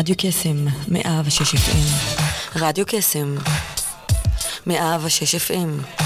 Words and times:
רדיו 0.00 0.14
קסם, 0.18 0.64
מאה 0.88 1.22
ושש 1.24 1.54
FM. 1.54 1.76
רדיו 2.56 2.84
קסם, 2.86 3.36
מאה 4.66 4.98
ושש 5.02 5.34
FM. 5.34 5.96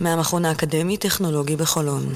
מהמכון 0.00 0.44
האקדמי-טכנולוגי 0.44 1.56
בחולון. 1.56 2.14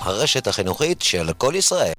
הרשת 0.00 0.46
החינוכית 0.46 1.02
של 1.02 1.32
כל 1.32 1.52
ישראל. 1.56 1.92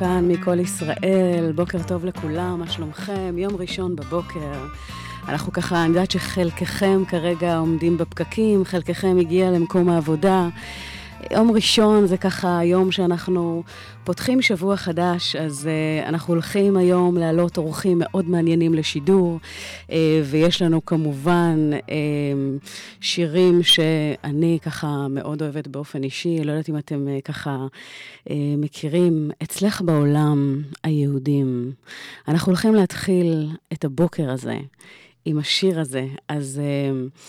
כאן 0.00 0.28
מכל 0.28 0.60
ישראל, 0.60 1.52
בוקר 1.54 1.78
טוב 1.82 2.04
לכולם, 2.04 2.58
מה 2.58 2.70
שלומכם? 2.70 3.38
יום 3.38 3.56
ראשון 3.56 3.96
בבוקר. 3.96 4.66
אנחנו 5.28 5.52
ככה, 5.52 5.84
אני 5.84 5.88
יודעת 5.88 6.10
שחלקכם 6.10 7.02
כרגע 7.08 7.56
עומדים 7.56 7.98
בפקקים, 7.98 8.64
חלקכם 8.64 9.16
הגיע 9.20 9.50
למקום 9.50 9.88
העבודה. 9.88 10.48
יום 11.30 11.50
ראשון 11.50 12.06
זה 12.06 12.16
ככה 12.16 12.60
יום 12.64 12.92
שאנחנו 12.92 13.62
פותחים 14.04 14.42
שבוע 14.42 14.76
חדש, 14.76 15.36
אז 15.36 15.68
uh, 15.68 16.08
אנחנו 16.08 16.34
הולכים 16.34 16.76
היום 16.76 17.16
להעלות 17.16 17.58
אורחים 17.58 17.98
מאוד 17.98 18.28
מעניינים 18.28 18.74
לשידור, 18.74 19.38
uh, 19.86 19.90
ויש 20.24 20.62
לנו 20.62 20.84
כמובן 20.84 21.70
uh, 21.72 21.88
שירים 23.00 23.62
שאני 23.62 24.58
ככה 24.62 25.06
מאוד 25.10 25.42
אוהבת 25.42 25.68
באופן 25.68 26.02
אישי, 26.02 26.44
לא 26.44 26.52
יודעת 26.52 26.68
אם 26.68 26.78
אתם 26.78 27.06
uh, 27.06 27.22
ככה 27.22 27.66
uh, 28.24 28.30
מכירים, 28.58 29.30
אצלך 29.42 29.82
בעולם 29.82 30.62
היהודים. 30.84 31.72
אנחנו 32.28 32.50
הולכים 32.50 32.74
להתחיל 32.74 33.48
את 33.72 33.84
הבוקר 33.84 34.30
הזה. 34.30 34.56
עם 35.24 35.38
השיר 35.38 35.80
הזה. 35.80 36.06
אז 36.28 36.60
uh, 36.60 37.20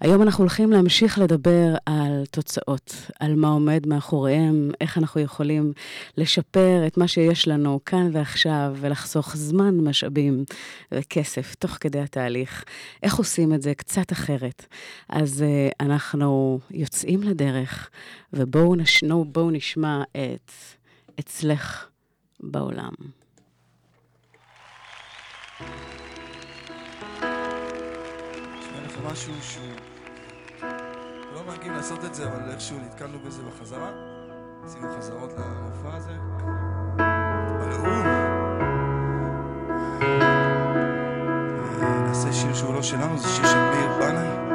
היום 0.00 0.22
אנחנו 0.22 0.42
הולכים 0.42 0.72
להמשיך 0.72 1.18
לדבר 1.18 1.74
על 1.86 2.24
תוצאות, 2.30 2.94
על 3.20 3.34
מה 3.34 3.48
עומד 3.48 3.86
מאחוריהם, 3.86 4.70
איך 4.80 4.98
אנחנו 4.98 5.20
יכולים 5.20 5.72
לשפר 6.16 6.86
את 6.86 6.96
מה 6.96 7.08
שיש 7.08 7.48
לנו 7.48 7.80
כאן 7.86 8.10
ועכשיו 8.12 8.76
ולחסוך 8.80 9.36
זמן, 9.36 9.74
משאבים 9.76 10.44
וכסף 10.92 11.54
תוך 11.54 11.70
כדי 11.70 12.00
התהליך. 12.00 12.64
איך 13.02 13.16
עושים 13.16 13.54
את 13.54 13.62
זה 13.62 13.74
קצת 13.74 14.12
אחרת. 14.12 14.66
אז 15.08 15.44
uh, 15.44 15.74
אנחנו 15.80 16.60
יוצאים 16.70 17.22
לדרך, 17.22 17.90
ובואו 18.32 18.74
נשנו, 18.74 19.24
בואו 19.24 19.50
נשמע 19.50 20.02
את 20.12 20.52
אצלך 21.20 21.86
בעולם. 22.40 22.92
משהו 29.12 29.32
שהוא 29.42 29.64
לא 31.34 31.42
מרגיל 31.46 31.72
לעשות 31.72 32.04
את 32.04 32.14
זה, 32.14 32.28
אבל 32.28 32.50
איכשהו 32.50 32.78
נתקלנו 32.78 33.18
בזה 33.18 33.42
בחזרה. 33.42 33.90
עשינו 34.64 34.88
חזרות 34.98 35.32
למופע 35.32 35.96
הזה. 35.96 36.12
הוא... 36.12 37.96
אה, 41.82 42.00
נעשה 42.06 42.32
שיר 42.32 42.54
שהוא 42.54 42.74
לא 42.74 42.82
שלנו, 42.82 43.18
זה 43.18 43.28
שיר 43.28 43.46
של 43.46 43.58
מאיר 43.58 43.88
בנאי. 44.00 44.45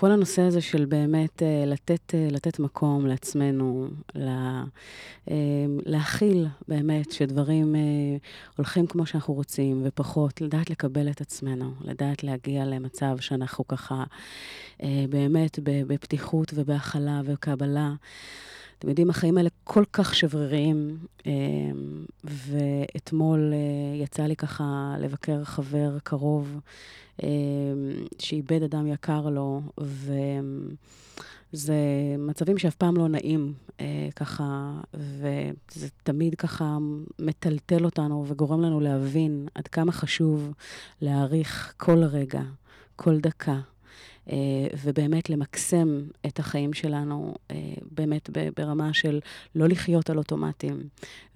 כל 0.00 0.12
הנושא 0.12 0.42
הזה 0.42 0.60
של 0.60 0.84
באמת 0.84 1.42
uh, 1.42 1.66
לתת, 1.66 2.14
uh, 2.14 2.34
לתת 2.34 2.58
מקום 2.58 3.06
לעצמנו, 3.06 3.88
לה, 4.14 4.64
uh, 5.26 5.30
להכיל 5.86 6.46
באמת 6.68 7.12
שדברים 7.12 7.74
הולכים 8.56 8.86
כמו 8.86 9.06
שאנחנו 9.06 9.34
רוצים, 9.34 9.82
ופחות 9.84 10.40
לדעת 10.40 10.70
לקבל 10.70 11.10
את 11.10 11.20
עצמנו, 11.20 11.72
לדעת 11.80 12.24
להגיע 12.24 12.64
למצב 12.64 13.16
שאנחנו 13.20 13.68
ככה 13.68 14.04
באמת 14.82 15.58
בפתיחות 15.62 16.52
ובהכלה 16.54 17.20
וקבלה. 17.24 17.94
אתם 18.78 18.88
יודעים, 18.88 19.10
החיים 19.10 19.38
האלה 19.38 19.48
כל 19.64 19.84
כך 19.92 20.14
שבריריים, 20.14 20.98
ואתמול 22.24 23.52
יצא 23.94 24.22
לי 24.22 24.36
ככה 24.36 24.94
לבקר 24.98 25.44
חבר 25.44 25.98
קרוב 26.02 26.60
שאיבד 28.18 28.62
אדם 28.62 28.86
יקר 28.86 29.28
לו, 29.30 29.60
וזה 31.52 31.76
מצבים 32.18 32.58
שאף 32.58 32.74
פעם 32.74 32.96
לא 32.96 33.08
נעים 33.08 33.52
אה, 33.80 34.08
ככה, 34.16 34.80
וזה 34.94 35.88
תמיד 36.02 36.34
ככה 36.34 36.78
מטלטל 37.18 37.84
אותנו 37.84 38.24
וגורם 38.28 38.60
לנו 38.60 38.80
להבין 38.80 39.48
עד 39.54 39.68
כמה 39.68 39.92
חשוב 39.92 40.52
להעריך 41.00 41.74
כל 41.76 42.04
רגע, 42.04 42.42
כל 42.96 43.20
דקה. 43.20 43.60
אה, 44.32 44.36
ובאמת 44.84 45.30
למקסם 45.30 46.02
את 46.26 46.38
החיים 46.38 46.72
שלנו, 46.72 47.34
אה, 47.50 47.56
באמת 47.90 48.30
ברמה 48.56 48.92
של 48.92 49.20
לא 49.54 49.68
לחיות 49.68 50.10
על 50.10 50.18
אוטומטים, 50.18 50.82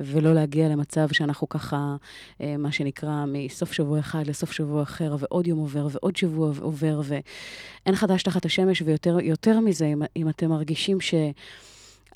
ולא 0.01 0.35
להגיע 0.35 0.69
למצב 0.69 1.09
שאנחנו 1.13 1.49
ככה, 1.49 1.97
אה, 2.41 2.57
מה 2.57 2.73
שנקרא, 2.73 3.25
מסוף 3.29 3.73
שבוע 3.73 3.99
אחד 3.99 4.27
לסוף 4.27 4.53
שבוע 4.53 4.83
אחר, 4.83 5.17
ועוד 5.19 5.47
יום 5.47 5.59
עובר, 5.59 5.89
ועוד 5.91 6.17
שבוע 6.17 6.53
עובר, 6.61 7.01
ואין 7.05 7.97
חדש 7.97 8.23
תחת 8.23 8.45
השמש, 8.45 8.83
ויותר 8.83 9.61
מזה, 9.61 9.87
אם, 9.87 10.03
אם 10.17 10.29
אתם 10.29 10.49
מרגישים 10.49 11.01
ש... 11.01 11.15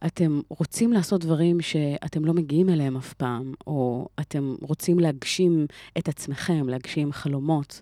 אתם 0.07 0.41
רוצים 0.49 0.93
לעשות 0.93 1.21
דברים 1.21 1.61
שאתם 1.61 2.25
לא 2.25 2.35
מגיעים 2.35 2.69
אליהם 2.69 2.97
אף 2.97 3.13
פעם, 3.13 3.55
או 3.67 4.09
אתם 4.21 4.55
רוצים 4.61 5.01
להגשים 5.01 5.67
את 5.99 6.09
עצמכם, 6.09 6.69
להגשים 6.69 7.13
חלומות, 7.13 7.81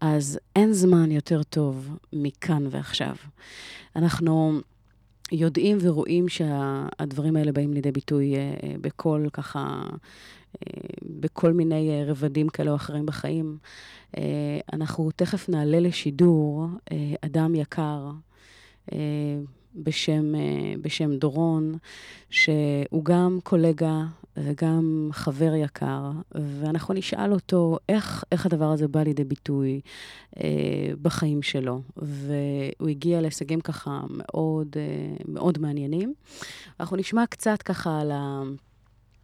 אז 0.00 0.38
אין 0.56 0.72
זמן 0.72 1.10
יותר 1.10 1.42
טוב 1.42 1.96
מכאן 2.12 2.66
ועכשיו. 2.70 3.14
אנחנו 3.96 4.60
יודעים 5.32 5.78
ורואים 5.80 6.28
שהדברים 6.28 7.36
האלה 7.36 7.52
באים 7.52 7.72
לידי 7.72 7.92
ביטוי 7.92 8.36
אה, 8.36 8.74
בכל 8.80 9.26
ככה, 9.32 9.82
אה, 10.56 10.80
בכל 11.20 11.52
מיני 11.52 12.04
רבדים 12.06 12.48
כאלה 12.48 12.70
או 12.70 12.76
אחרים 12.76 13.06
בחיים. 13.06 13.58
אה, 14.16 14.58
אנחנו 14.72 15.10
תכף 15.16 15.48
נעלה 15.48 15.80
לשידור 15.80 16.66
אדם 17.20 17.54
יקר. 17.54 18.10
בשם, 19.74 20.34
בשם 20.82 21.16
דורון, 21.16 21.74
שהוא 22.30 23.04
גם 23.04 23.38
קולגה 23.42 24.04
וגם 24.36 25.08
חבר 25.12 25.54
יקר, 25.54 26.10
ואנחנו 26.34 26.94
נשאל 26.94 27.32
אותו 27.32 27.78
איך, 27.88 28.24
איך 28.32 28.46
הדבר 28.46 28.70
הזה 28.72 28.88
בא 28.88 29.02
לידי 29.02 29.24
ביטוי 29.24 29.80
אה, 30.36 30.90
בחיים 31.02 31.42
שלו. 31.42 31.80
והוא 31.96 32.88
הגיע 32.88 33.20
להישגים 33.20 33.60
ככה 33.60 34.00
מאוד, 34.10 34.76
אה, 34.76 35.16
מאוד 35.28 35.58
מעניינים. 35.58 36.14
אנחנו 36.80 36.96
נשמע 36.96 37.26
קצת 37.26 37.62
ככה 37.62 38.00
על 38.00 38.10
ה... 38.10 38.42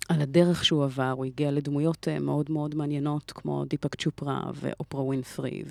על 0.09 0.23
הדרך 0.23 0.65
שהוא 0.65 0.85
עבר, 0.85 1.11
הוא 1.17 1.25
הגיע 1.25 1.51
לדמויות 1.51 2.09
אה, 2.09 2.19
מאוד 2.19 2.51
מאוד 2.51 2.75
מעניינות, 2.75 3.33
כמו 3.33 3.65
דיפק 3.65 3.95
צ'ופרה 3.95 4.43
ואופרה 4.55 5.03
ווינפרי, 5.03 5.63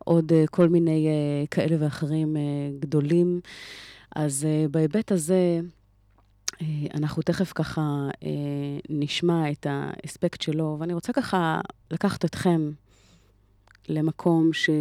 ועוד 0.00 0.32
אה, 0.32 0.44
כל 0.46 0.68
מיני 0.68 1.08
אה, 1.08 1.46
כאלה 1.50 1.76
ואחרים 1.78 2.36
גדולים. 2.80 3.40
אז 4.16 4.46
בהיבט 4.70 5.12
הזה, 5.12 5.60
אנחנו 6.94 7.22
תכף 7.22 7.52
ככה 7.54 8.08
נשמע 8.88 9.50
את 9.50 9.66
האספקט 9.70 10.40
שלו, 10.42 10.76
ואני 10.80 10.94
רוצה 10.94 11.12
ככה 11.12 11.60
לקחת 11.90 12.24
אתכם 12.24 12.70
למקום 13.90 14.52
ש... 14.52 14.70
אה, 14.70 14.74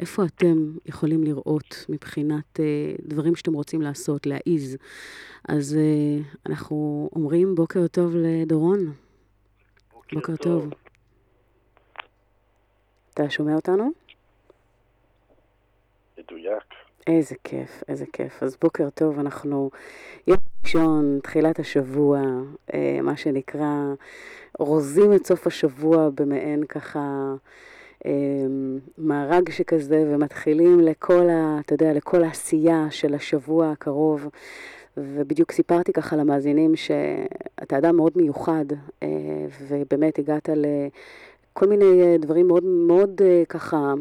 איפה 0.00 0.24
אתם 0.24 0.72
יכולים 0.86 1.24
לראות 1.24 1.86
מבחינת 1.88 2.60
דברים 3.02 3.36
שאתם 3.36 3.52
רוצים 3.52 3.82
לעשות, 3.82 4.26
להעיז. 4.26 4.76
אז 5.48 5.78
אנחנו 6.46 7.08
אומרים 7.16 7.54
בוקר 7.54 7.86
טוב 7.86 8.12
לדורון. 8.16 8.92
בוקר, 9.92 10.16
בוקר 10.16 10.36
טוב. 10.36 10.62
טוב. 10.62 10.72
אתה 13.14 13.30
שומע 13.30 13.54
אותנו? 13.54 13.90
מדויק. 16.18 16.64
איזה 17.06 17.34
כיף, 17.44 17.82
איזה 17.88 18.04
כיף. 18.12 18.42
אז 18.42 18.56
בוקר 18.62 18.90
טוב, 18.90 19.18
אנחנו 19.18 19.70
יום 20.26 20.38
ראשון, 20.64 21.18
תחילת 21.22 21.58
השבוע, 21.58 22.20
אה, 22.74 22.98
מה 23.02 23.16
שנקרא, 23.16 23.94
אורזים 24.60 25.12
את 25.12 25.26
סוף 25.26 25.46
השבוע 25.46 26.10
במעין 26.14 26.66
ככה 26.66 26.98
אה, 26.98 27.34
מארג 28.98 29.50
שכזה, 29.50 30.04
ומתחילים 30.06 30.80
לכל, 30.80 31.28
ה, 31.28 31.60
אתה 31.60 31.74
יודע, 31.74 31.92
לכל 31.92 32.24
העשייה 32.24 32.86
של 32.90 33.14
השבוע 33.14 33.70
הקרוב. 33.70 34.28
ובדיוק 34.96 35.52
סיפרתי 35.52 35.92
ככה 35.92 36.16
למאזינים 36.16 36.76
שאתה 36.76 37.78
אדם 37.78 37.96
מאוד 37.96 38.12
מיוחד, 38.16 38.64
אה, 39.02 39.08
ובאמת 39.68 40.18
הגעת 40.18 40.48
לכל 40.48 41.66
מיני 41.66 42.18
דברים 42.18 42.46
מאוד 42.48 42.64
מאוד 42.64 43.20
ככה 43.48 43.94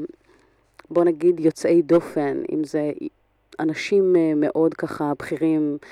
בוא 0.89 1.03
נגיד, 1.03 1.39
יוצאי 1.39 1.81
דופן, 1.81 2.41
אם 2.51 2.63
זה 2.63 2.91
אנשים 3.59 4.15
אה, 4.15 4.33
מאוד 4.35 4.73
ככה 4.73 5.13
בכירים 5.19 5.77
אה, 5.81 5.87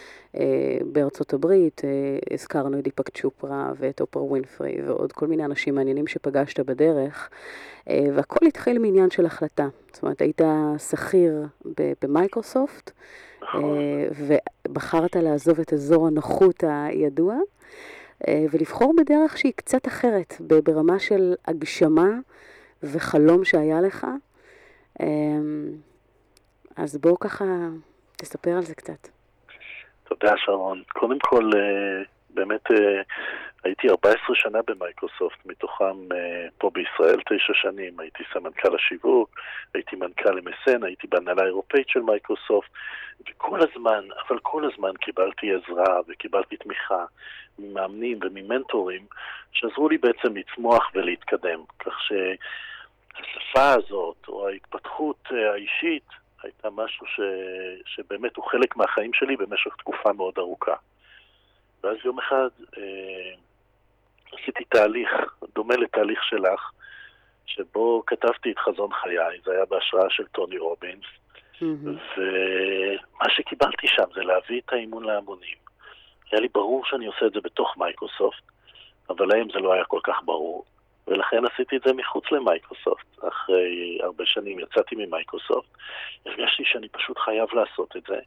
בארצות 0.92 1.34
הברית, 1.34 1.82
אה, 1.86 1.90
הזכרנו 2.34 2.80
את 2.80 2.84
דיפק 2.84 3.10
צ'ופרה 3.10 3.72
ואת 3.78 4.02
אופרה 4.02 4.24
ווינפרי 4.24 4.82
ועוד 4.86 5.12
כל 5.12 5.28
מיני 5.28 5.46
אנשים 5.46 5.75
מעניינים 5.75 6.08
שפגשת 6.08 6.60
בדרך, 6.60 7.30
והכל 7.88 8.46
התחיל 8.48 8.80
מעניין 8.80 9.10
של 9.10 9.25
החלטה. 9.25 9.68
זאת 9.94 10.04
אומרת, 10.04 10.22
היית 10.22 10.42
שכיר 10.90 11.46
במייקרוסופט, 12.02 12.92
נכון. 13.42 13.78
ובחרת 14.68 15.16
לעזוב 15.16 15.60
את 15.60 15.74
אזור 15.74 16.08
הנוחות 16.08 16.63
הידוע, 16.68 17.36
ולבחור 18.28 18.94
בדרך 18.98 19.38
שהיא 19.38 19.54
קצת 19.56 19.88
אחרת, 19.88 20.34
ברמה 20.63 21.00
של 21.00 21.36
הגשמה 21.46 22.10
וחלום 22.84 23.44
שהיה 23.44 23.82
לך. 23.82 24.08
אז 26.75 26.98
בואו 26.98 27.20
ככה, 27.20 27.46
תספר 28.18 28.52
על 28.52 28.63
זה 28.63 28.75
קצת. 28.75 29.12
תודה, 30.20 30.34
שרון. 30.38 30.84
קודם 30.88 31.20
כל, 31.20 31.50
אה, 31.55 32.03
באמת 32.29 32.72
אה, 32.72 33.01
הייתי 33.63 33.89
14 33.89 34.36
שנה 34.36 34.60
במייקרוסופט, 34.67 35.46
מתוכם 35.46 36.12
אה, 36.12 36.48
פה 36.58 36.72
בישראל 36.74 37.20
תשע 37.29 37.53
שנים. 37.53 38.00
הייתי 38.00 38.24
סמנכ"ל 38.34 38.75
השיווק, 38.75 39.39
הייתי 39.74 39.96
מנכ"ל 39.96 40.39
MSN, 40.39 40.86
הייתי 40.86 41.08
בהנהלה 41.08 41.43
האירופאית 41.43 41.89
של 41.89 42.00
מייקרוסופט, 42.00 42.70
וכל 43.29 43.60
הזמן, 43.62 44.08
אבל 44.27 44.39
כל 44.41 44.72
הזמן 44.74 44.91
קיבלתי 45.01 45.48
עזרה 45.53 46.00
וקיבלתי 46.08 46.58
תמיכה 46.58 47.05
ממאמנים 47.60 48.20
וממנטורים 48.22 49.05
שעזרו 49.51 49.89
לי 49.89 49.98
בעצם 49.98 50.38
לצמוח 50.38 50.91
ולהתקדם. 50.96 51.60
כך 51.79 52.01
ש... 52.01 52.13
השפה 53.20 53.74
הזאת, 53.74 54.27
או 54.27 54.48
ההתפתחות 54.48 55.27
האישית, 55.32 56.23
הייתה 56.43 56.69
משהו 56.69 57.07
ש... 57.07 57.19
שבאמת 57.85 58.35
הוא 58.35 58.45
חלק 58.45 58.75
מהחיים 58.75 59.13
שלי 59.13 59.38
במשך 59.38 59.75
תקופה 59.75 60.13
מאוד 60.13 60.33
ארוכה. 60.38 60.75
ואז 61.83 61.97
יום 62.05 62.19
אחד 62.19 62.50
אה, 62.77 63.33
עשיתי 64.31 64.63
תהליך 64.63 65.09
דומה 65.55 65.75
לתהליך 65.75 66.23
שלך, 66.23 66.71
שבו 67.45 68.03
כתבתי 68.07 68.51
את 68.51 68.59
חזון 68.59 68.93
חיי, 68.93 69.39
זה 69.45 69.51
היה 69.51 69.65
בהשראה 69.65 70.09
של 70.09 70.27
טוני 70.27 70.57
רובינס, 70.57 71.05
אמ-המ. 71.55 72.17
ומה 72.17 73.29
שקיבלתי 73.29 73.88
שם 73.88 74.03
זה 74.15 74.21
להביא 74.21 74.62
את 74.65 74.73
האימון 74.73 75.03
להמונים. 75.03 75.57
היה 76.31 76.41
לי 76.41 76.47
ברור 76.53 76.85
שאני 76.85 77.05
עושה 77.05 77.25
את 77.25 77.33
זה 77.33 77.39
בתוך 77.43 77.77
מייקרוסופט, 77.77 78.43
אבל 79.09 79.27
להם 79.27 79.47
זה 79.53 79.59
לא 79.59 79.73
היה 79.73 79.83
כל 79.85 80.00
כך 80.03 80.15
ברור. 80.25 80.65
ולכן 81.07 81.45
עשיתי 81.45 81.77
את 81.77 81.81
זה 81.86 81.93
מחוץ 81.93 82.31
למייקרוסופט. 82.31 83.05
אחרי 83.27 84.00
הרבה 84.03 84.25
שנים 84.25 84.60
יצאתי 84.60 84.95
ממייקרוסופט, 84.95 85.69
הרגשתי 86.25 86.63
שאני 86.65 86.89
פשוט 86.89 87.19
חייב 87.19 87.50
לעשות 87.53 87.95
את 87.98 88.03
זה, 88.07 88.19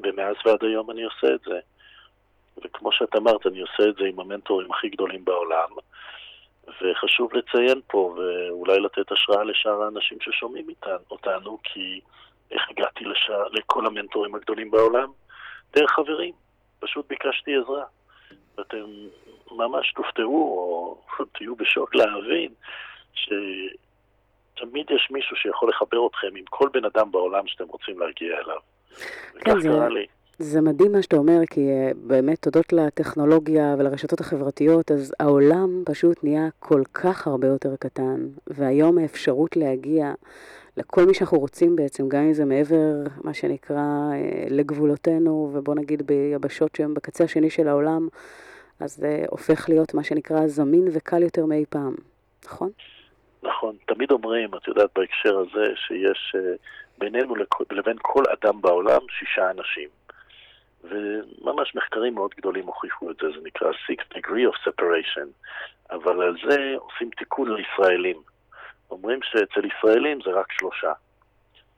ומאז 0.00 0.36
ועד 0.44 0.64
היום 0.64 0.90
אני 0.90 1.02
עושה 1.02 1.34
את 1.34 1.40
זה. 1.40 1.60
וכמו 2.64 2.92
שאת 2.92 3.16
אמרת, 3.16 3.46
אני 3.46 3.60
עושה 3.60 3.88
את 3.88 3.96
זה 3.96 4.04
עם 4.04 4.20
המנטורים 4.20 4.72
הכי 4.72 4.88
גדולים 4.88 5.24
בעולם, 5.24 5.68
וחשוב 6.82 7.34
לציין 7.34 7.80
פה, 7.86 8.14
ואולי 8.16 8.80
לתת 8.80 9.12
השראה 9.12 9.44
לשאר 9.44 9.82
האנשים 9.82 10.18
ששומעים 10.20 10.66
אותנו, 11.10 11.58
כי 11.62 12.00
איך 12.50 12.62
הגעתי 12.70 13.04
לשאר, 13.04 13.48
לכל 13.52 13.86
המנטורים 13.86 14.34
הגדולים 14.34 14.70
בעולם? 14.70 15.08
דרך 15.76 15.90
חברים. 15.90 16.32
פשוט 16.80 17.08
ביקשתי 17.08 17.56
עזרה. 17.56 17.84
ואתם 18.58 18.84
ממש 19.50 19.92
תופתעו 19.92 20.34
או 20.34 20.96
תהיו 21.38 21.56
בשוק 21.56 21.94
להבין 21.94 22.52
שתמיד 23.14 24.86
יש 24.90 25.08
מישהו 25.10 25.36
שיכול 25.36 25.68
לחבר 25.68 26.06
אתכם 26.06 26.36
עם 26.36 26.44
כל 26.50 26.68
בן 26.72 26.84
אדם 26.84 27.12
בעולם 27.12 27.46
שאתם 27.46 27.64
רוצים 27.68 28.00
להגיע 28.00 28.36
אליו. 28.38 28.58
כן, 29.40 29.60
זה, 29.60 29.70
זה 30.38 30.60
מדהים 30.60 30.92
מה 30.92 31.02
שאתה 31.02 31.16
אומר, 31.16 31.38
כי 31.50 31.60
uh, 31.60 31.96
באמת 31.96 32.42
תודות 32.42 32.72
לטכנולוגיה 32.72 33.74
ולרשתות 33.78 34.20
החברתיות, 34.20 34.90
אז 34.90 35.14
העולם 35.20 35.82
פשוט 35.86 36.24
נהיה 36.24 36.48
כל 36.58 36.82
כך 36.94 37.26
הרבה 37.26 37.46
יותר 37.46 37.76
קטן, 37.76 38.26
והיום 38.46 38.98
האפשרות 38.98 39.56
להגיע 39.56 40.12
לכל 40.76 41.04
מי 41.06 41.14
שאנחנו 41.14 41.38
רוצים 41.38 41.76
בעצם, 41.76 42.08
גם 42.08 42.22
אם 42.22 42.32
זה 42.32 42.44
מעבר, 42.44 42.92
מה 43.24 43.34
שנקרא, 43.34 43.76
uh, 43.76 44.52
לגבולותינו, 44.52 45.50
ובוא 45.54 45.74
נגיד 45.74 46.06
ביבשות 46.06 46.76
שהן 46.76 46.94
בקצה 46.94 47.24
השני 47.24 47.50
של 47.50 47.68
העולם, 47.68 48.08
אז 48.80 48.96
זה 48.96 49.22
uh, 49.24 49.30
הופך 49.30 49.68
להיות 49.68 49.94
מה 49.94 50.04
שנקרא 50.04 50.46
זמין 50.46 50.88
וקל 50.92 51.22
יותר 51.22 51.46
מאי 51.46 51.64
פעם, 51.70 51.94
נכון? 52.44 52.70
נכון, 53.42 53.76
תמיד 53.86 54.10
אומרים, 54.10 54.54
את 54.54 54.68
יודעת 54.68 54.90
בהקשר 54.96 55.38
הזה, 55.38 55.72
שיש 55.76 56.36
uh, 56.36 56.38
בינינו 56.98 57.34
לבין 57.70 57.96
כל 58.02 58.22
אדם 58.32 58.60
בעולם 58.60 59.00
שישה 59.18 59.50
אנשים. 59.50 59.88
וממש 60.84 61.74
מחקרים 61.74 62.14
מאוד 62.14 62.30
גדולים 62.36 62.66
הוכיחו 62.66 63.10
את 63.10 63.16
זה, 63.16 63.26
זה 63.34 63.46
נקרא 63.46 63.70
Six 63.70 64.16
Degree 64.16 64.50
of 64.50 64.68
Separation, 64.68 65.28
אבל 65.90 66.22
על 66.22 66.36
זה 66.48 66.74
עושים 66.78 67.10
תיקון 67.10 67.54
לישראלים. 67.54 68.33
אומרים 68.90 69.20
שאצל 69.22 69.66
ישראלים 69.66 70.18
זה 70.24 70.30
רק 70.30 70.52
שלושה. 70.52 70.92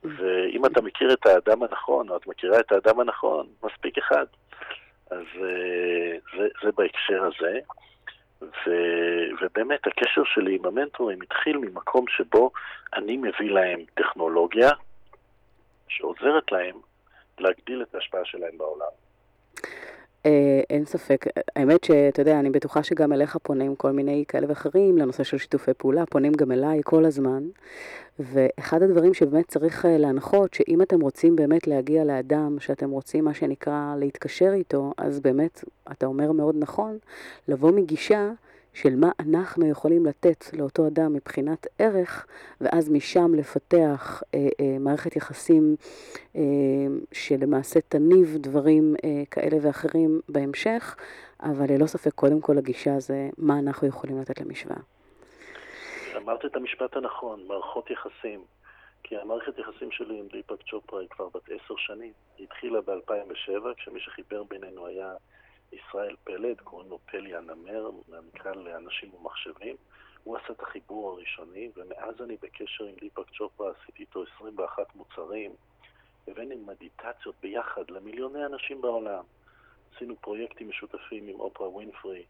ואם 0.05 0.67
אתה 0.67 0.83
מכיר 0.83 1.13
את 1.13 1.27
האדם 1.27 1.63
הנכון, 1.63 2.09
או 2.09 2.17
את 2.17 2.27
מכירה 2.27 2.61
את 2.61 2.73
האדם 2.73 3.01
הנכון, 3.01 3.47
מספיק 3.63 3.99
אחד. 3.99 4.27
אז 5.11 5.25
אה, 5.43 6.17
זה, 6.37 6.49
זה 6.63 6.73
בהקשר 6.77 7.25
הזה. 7.25 7.59
ו, 8.43 8.71
ובאמת 9.41 9.87
הקשר 9.87 10.23
שלי 10.25 10.55
עם 10.55 10.67
המנטורים 10.67 11.23
התחיל 11.23 11.57
ממקום 11.57 12.05
שבו 12.09 12.51
אני 12.95 13.17
מביא 13.17 13.51
להם 13.51 13.81
טכנולוגיה 13.95 14.71
שעוזרת 15.89 16.53
להם 16.53 16.77
להגדיל 17.39 17.83
את 17.83 17.95
ההשפעה 17.95 18.25
שלהם 18.25 18.59
בעולם. 18.59 18.91
אה, 20.26 20.61
אין 20.71 20.85
ספק. 20.85 21.25
האמת 21.56 21.85
שאתה 21.85 22.23
יודע, 22.23 22.40
אני 22.40 22.50
בטוחה 22.50 22.83
שגם 22.83 23.12
אליך 23.12 23.37
פונים 23.42 23.76
כל 23.76 23.90
מיני 23.90 24.25
כאלה 24.28 24.47
ואחרים 24.49 24.99
לנושא 24.99 25.25
של 25.25 25.38
שיתופי 25.38 25.71
פעולה, 25.75 26.06
פונים 26.06 26.33
גם 26.33 26.52
אליי 26.52 26.80
כל 26.85 27.04
הזמן. 27.04 27.42
ואחד 28.18 28.83
הדברים 28.83 29.14
שבאמת 29.14 29.49
צריך 29.49 29.87
אה, 29.87 29.99
להנחות, 29.99 30.54
שאם 30.54 30.83
אתם 30.83 31.00
רוצים 31.00 31.37
באמת 31.37 31.66
להגיע 31.66 32.04
לאדם 32.04 32.56
שאתם 32.61 32.90
רוצים, 32.90 33.25
מה 33.25 33.35
שנקרא, 33.35 33.95
להתקשר 33.99 34.52
איתו, 34.52 34.92
אז 34.97 35.21
באמת, 35.21 35.64
אתה 35.92 36.06
אומר 36.06 36.33
מאוד 36.33 36.54
נכון, 36.59 36.99
לבוא 37.49 37.71
מגישה 37.71 38.30
של 38.76 38.97
מה 38.97 39.11
אנחנו 39.21 39.71
יכולים 39.71 40.06
לתת 40.06 40.45
לאותו 40.52 40.87
אדם 40.87 41.12
מבחינת 41.12 41.66
ערך, 41.78 42.26
ואז 42.61 42.90
משם 42.90 43.35
לפתח 43.35 44.23
אה, 44.35 44.38
אה, 44.61 44.78
מערכת 44.80 45.16
יחסים 45.16 45.76
אה, 46.37 46.42
שלמעשה 47.12 47.80
תניב 47.80 48.37
דברים 48.37 48.95
אה, 49.04 49.23
כאלה 49.30 49.56
ואחרים 49.62 50.21
בהמשך, 50.28 50.97
אבל 51.40 51.66
ללא 51.68 51.87
ספק, 51.87 52.12
קודם 52.14 52.40
כל 52.40 52.59
הגישה 52.59 52.99
זה 52.99 53.28
מה 53.38 53.59
אנחנו 53.59 53.88
יכולים 53.88 54.21
לתת 54.21 54.40
למשוואה. 54.40 54.80
אמרת 56.16 56.45
את 56.45 56.56
המשפט 56.56 56.97
הנכון, 56.97 57.47
מערכות 57.49 57.90
יחסים. 57.90 58.45
כי 59.02 59.16
המערכת 59.16 59.59
יחסים 59.59 59.90
שלי 59.90 60.18
עם 60.18 60.26
דיפק 60.33 60.62
צ'ופרה 60.71 61.00
היא 61.00 61.09
כבר 61.09 61.28
בת 61.35 61.49
עשר 61.49 61.75
שנים. 61.76 62.12
היא 62.38 62.47
התחילה 62.47 62.80
ב-2007, 62.80 63.75
כשמי 63.76 64.00
שחיבר 64.00 64.42
בינינו 64.42 64.87
היה 64.87 65.12
ישראל 65.76 66.16
פלד, 66.25 66.61
קוראים 66.61 66.90
לו 66.90 66.99
פלי 67.06 67.37
הנמר, 67.37 67.90
מהמקרא 68.09 68.52
לאנשים 68.52 69.14
ומחשבים. 69.14 69.76
הוא 70.25 70.37
עשה 70.37 70.52
את 70.52 70.62
החיבור 70.62 71.11
הראשוני, 71.11 71.71
ומאז 71.76 72.14
אני 72.23 72.37
בקשר 72.42 72.85
עם 72.85 72.95
דיפק 73.00 73.30
צ'ופרה, 73.38 73.71
עשיתי 73.71 74.02
איתו 74.02 74.25
21 74.37 74.95
מוצרים, 74.95 75.52
הבאנו 76.28 76.56
מדיטציות 76.66 77.35
ביחד 77.42 77.90
למיליוני 77.90 78.47
אנשים 78.47 78.80
בעולם. 78.80 79.25
עשינו 79.95 80.16
פרויקטים 80.16 80.68
משותפים 80.68 81.28
עם 81.28 81.40
אופרה 81.40 81.68
ווינפרי, 81.68 82.25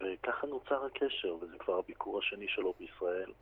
וככה 0.00 0.46
נוצר 0.46 0.84
הקשר, 0.84 1.36
וזה 1.40 1.58
כבר 1.58 1.78
הביקור 1.78 2.18
השני 2.18 2.48
שלו 2.48 2.74
בישראל, 2.78 3.32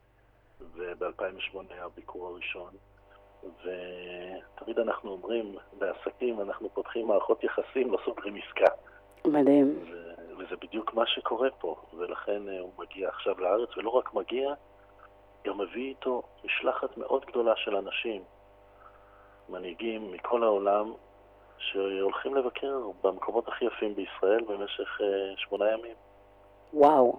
וב-2008 0.75 1.59
היה 1.71 1.85
הביקור 1.85 2.27
הראשון. 2.29 2.75
ותמיד 3.43 4.79
אנחנו 4.79 5.11
אומרים, 5.11 5.57
בעסקים 5.79 6.41
אנחנו 6.41 6.71
פותחים 6.75 7.07
מערכות 7.07 7.45
יחסים, 7.45 7.93
לא 7.93 7.99
סוגרים 8.05 8.37
עסקה. 8.37 8.75
מדהים. 9.27 9.79
וזה 10.39 10.57
בדיוק 10.63 10.95
מה 10.95 11.07
שקורה 11.07 11.49
פה, 11.51 11.77
ולכן 11.99 12.49
אה, 12.49 12.61
הוא 12.61 12.73
מגיע 12.79 13.09
עכשיו 13.09 13.41
לארץ, 13.41 13.77
ולא 13.77 13.91
רק 13.91 14.15
מגיע, 14.15 14.55
גם 15.47 15.59
מביא 15.59 15.89
איתו 15.89 16.23
משלחת 16.45 16.97
מאוד 16.97 17.25
גדולה 17.27 17.53
של 17.57 17.77
אנשים, 17.77 18.23
מנהיגים 19.49 20.13
מכל 20.13 20.43
העולם, 20.43 20.93
שהולכים 21.59 22.35
לבקר 22.35 22.79
במקומות 23.05 23.49
הכי 23.49 23.65
יפים 23.65 23.95
בישראל 23.95 24.45
במשך 24.49 25.01
uh, 25.01 25.05
שמונה 25.37 25.73
ימים. 25.73 25.95
וואו. 26.75 27.19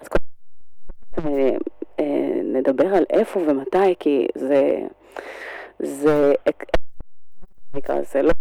אז 0.00 0.08
קודם 0.08 1.28
uh, 1.28 1.58
uh, 2.00 2.02
נדבר 2.44 2.94
על 2.96 3.04
איפה 3.10 3.40
ומתי, 3.40 3.94
כי 3.98 4.26
זה... 4.34 4.78
זה... 5.78 6.32
נקרא, 7.74 8.02
זה 8.02 8.22
לא... 8.22 8.32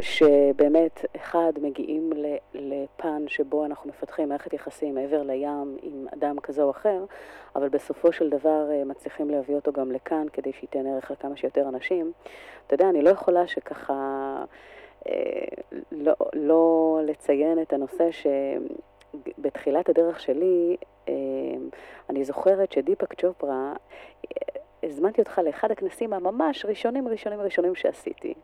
שבאמת, 0.00 1.04
אחד, 1.16 1.52
מגיעים 1.62 2.10
לפן 2.54 3.24
שבו 3.28 3.64
אנחנו 3.64 3.88
מפתחים 3.90 4.28
מערכת 4.28 4.52
יחסים 4.52 4.94
מעבר 4.94 5.22
לים 5.22 5.76
עם 5.82 6.06
אדם 6.14 6.40
כזה 6.40 6.62
או 6.62 6.70
אחר, 6.70 7.04
אבל 7.56 7.68
בסופו 7.68 8.12
של 8.12 8.30
דבר 8.30 8.70
אה, 8.70 8.84
מצליחים 8.84 9.30
להביא 9.30 9.54
אותו 9.54 9.72
גם 9.72 9.92
לכאן 9.92 10.26
כדי 10.32 10.52
שייתן 10.52 10.86
ערך 10.86 11.10
לכמה 11.10 11.36
שיותר 11.36 11.68
אנשים. 11.68 12.12
אתה 12.66 12.74
יודע, 12.74 12.88
אני 12.88 13.02
לא 13.02 13.10
יכולה 13.10 13.46
שככה 13.46 13.94
אה, 15.08 15.12
לא, 15.92 16.12
לא 16.34 17.00
לציין 17.04 17.62
את 17.62 17.72
הנושא 17.72 18.08
שבתחילת 18.10 19.88
הדרך 19.88 20.20
שלי, 20.20 20.76
אה, 21.08 21.14
אני 22.10 22.24
זוכרת 22.24 22.72
שדיפק 22.72 23.14
צ'ופרה, 23.14 23.72
הזמנתי 24.84 25.20
אותך 25.20 25.40
לאחד 25.44 25.70
הכנסים 25.70 26.12
הממש 26.12 26.64
ראשונים 26.64 27.08
ראשונים 27.08 27.40
ראשונים 27.40 27.74
שעשיתי. 27.74 28.34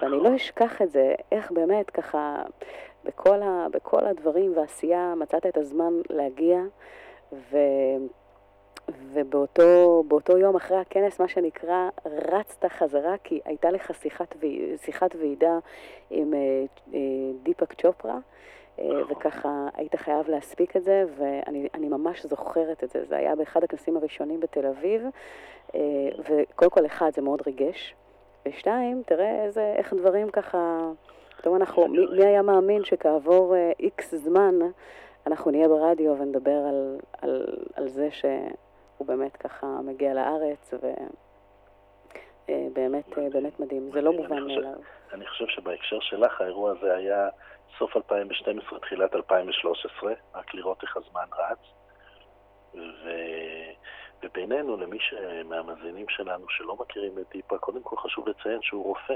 ואני 0.00 0.16
לא 0.16 0.36
אשכח 0.36 0.82
את 0.82 0.90
זה, 0.90 1.14
איך 1.32 1.50
באמת 1.50 1.90
ככה 1.90 2.42
בכל, 3.04 3.42
ה, 3.42 3.66
בכל 3.72 4.06
הדברים 4.06 4.56
והעשייה 4.56 5.14
מצאת 5.16 5.46
את 5.46 5.56
הזמן 5.56 5.92
להגיע, 6.10 6.60
ו, 7.32 7.58
ובאותו 8.88 10.38
יום 10.38 10.56
אחרי 10.56 10.76
הכנס, 10.76 11.20
מה 11.20 11.28
שנקרא, 11.28 11.88
רצת 12.06 12.64
חזרה, 12.68 13.14
כי 13.24 13.40
הייתה 13.44 13.70
לך 13.70 13.90
שיחת, 14.02 14.36
שיחת 14.76 15.16
ועידה 15.16 15.58
עם 16.10 16.34
אה, 16.34 16.38
אה, 16.94 16.98
דיפק 17.42 17.72
צ'ופרה. 17.82 18.18
אה, 18.80 19.02
וככה 19.10 19.68
היית 19.74 19.94
חייב 19.94 20.28
להספיק 20.28 20.76
את 20.76 20.84
זה, 20.84 21.04
ואני 21.16 21.88
ממש 21.88 22.26
זוכרת 22.26 22.84
את 22.84 22.90
זה. 22.90 23.04
זה 23.04 23.16
היה 23.16 23.36
באחד 23.36 23.64
הכנסים 23.64 23.96
הראשונים 23.96 24.40
בתל 24.40 24.66
אביב, 24.66 25.02
וקודם 26.18 26.70
כל, 26.70 26.86
אחד, 26.86 27.10
זה 27.14 27.22
מאוד 27.22 27.42
ריגש, 27.46 27.94
ושתיים, 28.46 29.02
תראה 29.06 29.44
איזה, 29.44 29.74
איך 29.76 29.94
דברים 29.94 30.30
ככה... 30.30 30.90
פתאום 31.40 31.56
אנחנו, 31.56 31.88
מי, 31.88 32.06
מי 32.16 32.26
היה 32.26 32.42
מאמין 32.42 32.84
שכעבור 32.84 33.54
איקס 33.80 34.14
uh, 34.14 34.16
זמן 34.16 34.54
אנחנו 35.26 35.50
נהיה 35.50 35.68
ברדיו 35.68 36.18
ונדבר 36.18 36.60
על, 36.68 36.98
על, 37.22 37.46
על 37.74 37.88
זה 37.88 38.08
שהוא 38.10 39.06
באמת 39.06 39.36
ככה 39.36 39.66
מגיע 39.66 40.14
לארץ, 40.14 40.74
ובאמת 42.48 43.12
uh, 43.12 43.20
באמת 43.32 43.60
מדהים. 43.60 43.90
זה 43.92 44.00
לא 44.00 44.12
מובן 44.12 44.42
מאליו. 44.42 44.72
אני 45.12 45.26
חושב 45.26 45.44
שבהקשר 45.48 46.00
שלך 46.00 46.40
האירוע 46.40 46.70
הזה 46.70 46.94
היה 46.96 47.28
סוף 47.78 47.96
2012, 47.96 48.78
תחילת 48.78 49.14
2013, 49.14 50.12
רק 50.34 50.54
לראות 50.54 50.82
איך 50.82 50.96
הזמן 50.96 51.26
רץ. 51.38 51.58
ו... 52.74 53.10
ובינינו, 54.22 54.76
למי 54.76 54.98
מהמאזינים 55.44 56.08
שלנו 56.08 56.48
שלא 56.48 56.76
מכירים 56.76 57.18
את 57.18 57.26
דיפה, 57.30 57.58
קודם 57.58 57.82
כל 57.82 57.96
חשוב 57.96 58.28
לציין 58.28 58.62
שהוא 58.62 58.84
רופא. 58.84 59.14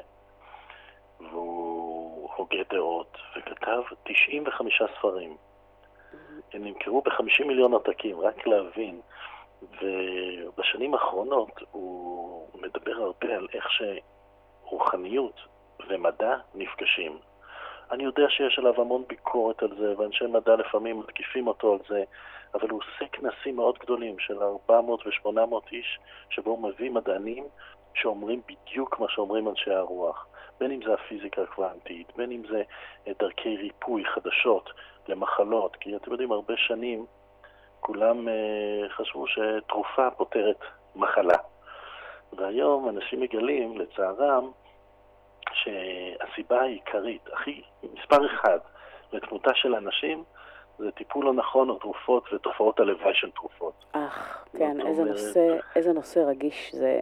והוא 1.20 2.30
הוגה 2.36 2.62
דעות, 2.70 3.16
וכתב 3.36 3.82
95 4.04 4.82
ספרים. 4.98 5.36
הם 6.52 6.64
נמכרו 6.64 7.02
ב-50 7.02 7.44
מיליון 7.46 7.72
עותקים, 7.72 8.20
רק 8.20 8.46
להבין. 8.46 9.00
ובשנים 9.62 10.94
האחרונות 10.94 11.60
הוא 11.70 12.48
מדבר 12.54 12.92
הרבה 12.92 13.36
על 13.36 13.48
איך 13.54 13.66
שרוחניות 13.70 15.40
ומדע 15.88 16.36
נפגשים. 16.54 17.18
אני 17.90 18.04
יודע 18.04 18.28
שיש 18.28 18.58
עליו 18.58 18.80
המון 18.80 19.04
ביקורת 19.08 19.62
על 19.62 19.76
זה, 19.78 19.98
ואנשי 19.98 20.26
מדע 20.26 20.56
לפעמים 20.56 20.98
מתקיפים 20.98 21.46
אותו 21.46 21.72
על 21.72 21.78
זה, 21.88 22.04
אבל 22.54 22.70
הוא 22.70 22.80
עושה 22.80 23.06
כנסים 23.12 23.56
מאוד 23.56 23.78
גדולים 23.78 24.18
של 24.18 24.42
400 24.42 25.06
ו-800 25.06 25.72
איש, 25.72 25.98
שבו 26.30 26.50
הוא 26.50 26.62
מביא 26.68 26.90
מדענים 26.90 27.44
שאומרים 27.94 28.40
בדיוק 28.48 29.00
מה 29.00 29.06
שאומרים 29.08 29.48
אנשי 29.48 29.70
הרוח. 29.70 30.26
בין 30.60 30.70
אם 30.70 30.80
זה 30.86 30.94
הפיזיקה 30.94 31.42
הקוונטית, 31.42 32.16
בין 32.16 32.32
אם 32.32 32.42
זה 32.50 32.62
דרכי 33.18 33.56
ריפוי 33.56 34.04
חדשות 34.04 34.70
למחלות, 35.08 35.76
כי 35.76 35.96
אתם 35.96 36.10
יודעים, 36.10 36.32
הרבה 36.32 36.54
שנים 36.56 37.06
כולם 37.80 38.28
uh, 38.28 38.88
חשבו 38.88 39.24
שתרופה 39.26 40.10
פותרת 40.10 40.58
מחלה. 40.96 41.38
והיום 42.32 42.88
אנשים 42.88 43.20
מגלים, 43.20 43.78
לצערם, 43.78 44.50
שהסיבה 45.64 46.60
העיקרית, 46.60 47.28
הכי, 47.32 47.62
מספר 47.94 48.26
אחד, 48.26 48.58
לתמותה 49.12 49.50
של 49.54 49.74
אנשים, 49.74 50.24
זה 50.78 50.90
טיפול 50.90 51.24
לא 51.24 51.32
נכון 51.32 51.70
או 51.70 51.78
תרופות 51.78 52.32
ותופעות 52.32 52.80
הלוואי 52.80 53.14
של 53.14 53.30
תרופות. 53.30 53.84
אך, 53.92 54.44
כן, 54.58 54.80
איזה, 54.80 55.02
אומרת... 55.02 55.14
נושא, 55.14 55.56
איזה 55.76 55.92
נושא 55.92 56.18
רגיש 56.18 56.74
זה. 56.74 57.00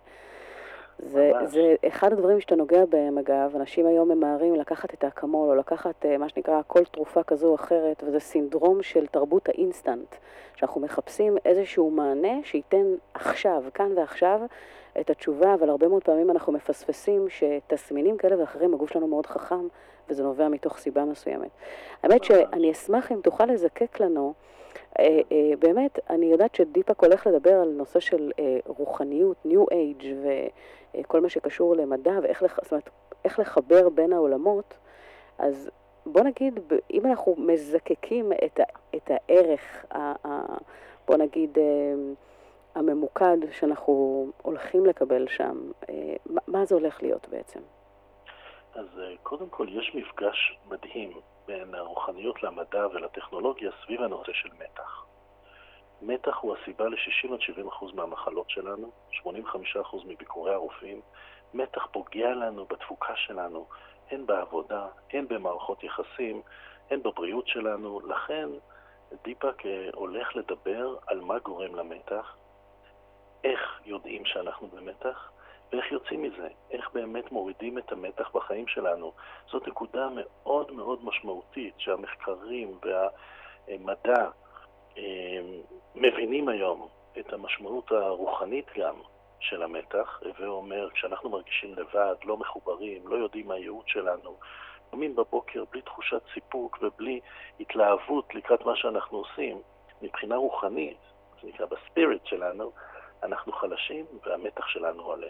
זה, 1.06 1.32
זה 1.44 1.74
אחד 1.88 2.12
הדברים 2.12 2.40
שאתה 2.40 2.56
נוגע 2.56 2.84
בהם, 2.84 3.18
אגב, 3.18 3.56
אנשים 3.56 3.86
היום 3.86 4.08
ממהרים 4.08 4.54
לקחת 4.54 4.94
את 4.94 5.04
האקמול 5.04 5.48
או 5.48 5.54
לקחת 5.54 6.06
אה, 6.06 6.18
מה 6.18 6.28
שנקרא 6.28 6.60
כל 6.66 6.84
תרופה 6.84 7.22
כזו 7.22 7.48
או 7.48 7.54
אחרת, 7.54 8.04
וזה 8.06 8.20
סינדרום 8.20 8.82
של 8.82 9.06
תרבות 9.06 9.48
האינסטנט, 9.48 10.14
שאנחנו 10.56 10.80
מחפשים 10.80 11.36
איזשהו 11.44 11.90
מענה 11.90 12.38
שייתן 12.44 12.86
עכשיו, 13.14 13.62
כאן 13.74 13.92
ועכשיו, 13.96 14.40
את 15.00 15.10
התשובה, 15.10 15.54
אבל 15.54 15.68
הרבה 15.68 15.88
מאוד 15.88 16.04
פעמים 16.04 16.30
אנחנו 16.30 16.52
מפספסים 16.52 17.26
שתסמינים 17.28 18.16
כאלה 18.16 18.40
ואחרים, 18.40 18.74
הגוף 18.74 18.92
שלנו 18.92 19.06
מאוד 19.06 19.26
חכם, 19.26 19.68
וזה 20.08 20.22
נובע 20.22 20.48
מתוך 20.48 20.78
סיבה 20.78 21.04
מסוימת. 21.04 21.50
האמת 22.02 22.24
שאני 22.24 22.70
אשמח 22.70 23.12
אם 23.12 23.20
תוכל 23.22 23.44
לזקק 23.44 24.00
לנו, 24.00 24.34
באמת, 25.58 25.98
אני 26.10 26.26
יודעת 26.26 26.54
שדיפק 26.54 27.04
הולך 27.04 27.26
לדבר 27.26 27.54
על 27.54 27.68
נושא 27.68 28.00
של 28.00 28.32
אה, 28.38 28.58
רוחניות, 28.66 29.36
New 29.46 29.72
Age, 29.72 30.06
וכל 30.94 31.20
מה 31.20 31.28
שקשור 31.28 31.76
למדע, 31.76 32.18
ואיך 32.22 32.42
לח, 32.42 32.58
אומרת, 32.72 32.90
לחבר 33.38 33.88
בין 33.88 34.12
העולמות, 34.12 34.74
אז 35.38 35.70
בוא 36.06 36.20
נגיד, 36.20 36.60
אם 36.90 37.06
אנחנו 37.06 37.34
מזקקים 37.38 38.32
את, 38.44 38.60
ה, 38.60 38.64
את 38.96 39.10
הערך, 39.10 39.84
ה, 39.90 40.28
ה, 40.28 40.56
בוא 41.06 41.16
נגיד, 41.16 41.58
הממוקד 42.74 43.38
שאנחנו 43.50 44.26
הולכים 44.42 44.86
לקבל 44.86 45.28
שם, 45.28 45.70
מה 46.46 46.64
זה 46.64 46.74
הולך 46.74 47.02
להיות 47.02 47.28
בעצם? 47.28 47.60
אז 48.74 49.00
קודם 49.22 49.48
כל 49.48 49.66
יש 49.70 49.94
מפגש 49.94 50.58
מדהים 50.68 51.12
בין 51.52 51.74
הרוחניות 51.74 52.42
למדע 52.42 52.86
ולטכנולוגיה 52.86 53.70
סביב 53.84 54.02
הנושא 54.02 54.32
של 54.32 54.48
מתח. 54.58 55.04
מתח 56.02 56.36
הוא 56.36 56.56
הסיבה 56.56 56.84
ל-60-70% 56.88 57.94
מהמחלות 57.94 58.50
שלנו, 58.50 58.90
85% 59.24 59.26
מביקורי 60.06 60.54
הרופאים. 60.54 61.00
מתח 61.54 61.86
פוגע 61.92 62.30
לנו 62.34 62.64
בתפוקה 62.64 63.16
שלנו, 63.16 63.66
הן 64.10 64.26
בעבודה, 64.26 64.86
הן 65.12 65.28
במערכות 65.28 65.84
יחסים, 65.84 66.42
הן 66.90 67.02
בבריאות 67.02 67.48
שלנו. 67.48 68.00
לכן 68.00 68.48
דיפק 69.24 69.66
אה, 69.66 69.88
הולך 69.94 70.36
לדבר 70.36 70.96
על 71.06 71.20
מה 71.20 71.38
גורם 71.38 71.74
למתח, 71.74 72.36
איך 73.44 73.80
יודעים 73.84 74.24
שאנחנו 74.24 74.68
במתח, 74.68 75.30
ואיך 75.72 75.92
יוצאים 75.92 76.22
מזה, 76.22 76.48
איך 76.70 76.90
באמת 76.94 77.32
מורידים 77.32 77.78
את 77.78 77.92
המתח 77.92 78.30
בחיים 78.34 78.66
שלנו. 78.66 79.12
זאת 79.50 79.68
נקודה 79.68 80.08
מאוד 80.14 80.72
מאוד 80.72 81.04
משמעותית 81.04 81.74
שהמחקרים 81.78 82.78
והמדע 82.82 84.28
אה, 84.98 85.40
מבינים 85.94 86.48
היום 86.48 86.88
את 87.18 87.32
המשמעות 87.32 87.92
הרוחנית 87.92 88.66
גם 88.76 88.94
של 89.40 89.62
המתח, 89.62 90.20
הווה 90.24 90.46
אומר, 90.46 90.90
כשאנחנו 90.90 91.30
מרגישים 91.30 91.74
לבד, 91.74 92.14
לא 92.24 92.36
מחוברים, 92.36 93.08
לא 93.08 93.16
יודעים 93.16 93.48
מה 93.48 93.54
הייעוד 93.54 93.88
שלנו, 93.88 94.36
קמים 94.90 95.16
בבוקר 95.16 95.64
בלי 95.70 95.82
תחושת 95.82 96.22
סיפוק 96.34 96.78
ובלי 96.82 97.20
התלהבות 97.60 98.34
לקראת 98.34 98.66
מה 98.66 98.76
שאנחנו 98.76 99.18
עושים, 99.18 99.62
מבחינה 100.02 100.36
רוחנית, 100.36 100.98
זה 101.42 101.48
נקרא 101.48 101.66
בספיריט 101.66 102.26
שלנו, 102.26 102.72
אנחנו 103.22 103.52
חלשים 103.52 104.06
והמתח 104.24 104.66
שלנו 104.66 105.02
עולה. 105.02 105.28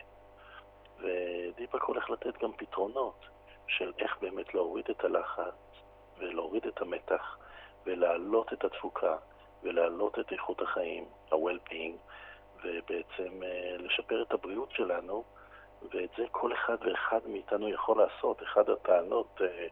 ודיפק 1.02 1.82
הולך 1.82 2.10
לתת 2.10 2.42
גם 2.42 2.52
פתרונות 2.52 3.26
של 3.66 3.92
איך 3.98 4.16
באמת 4.20 4.54
להוריד 4.54 4.84
את 4.90 5.04
הלחץ 5.04 5.54
ולהוריד 6.18 6.66
את 6.66 6.80
המתח 6.82 7.38
ולהעלות 7.86 8.52
את 8.52 8.64
התפוקה 8.64 9.16
ולהעלות 9.62 10.18
את 10.18 10.32
איכות 10.32 10.62
החיים, 10.62 11.04
ה-well-being, 11.32 11.96
ובעצם 12.64 13.42
אה, 13.42 13.76
לשפר 13.78 14.22
את 14.22 14.32
הבריאות 14.32 14.70
שלנו, 14.70 15.24
ואת 15.90 16.10
זה 16.16 16.24
כל 16.30 16.52
אחד 16.52 16.76
ואחד 16.80 17.20
מאיתנו 17.26 17.68
יכול 17.68 17.98
לעשות. 17.98 18.42
אחת 18.42 18.68
הטענות 18.68 19.40
אה, 19.40 19.66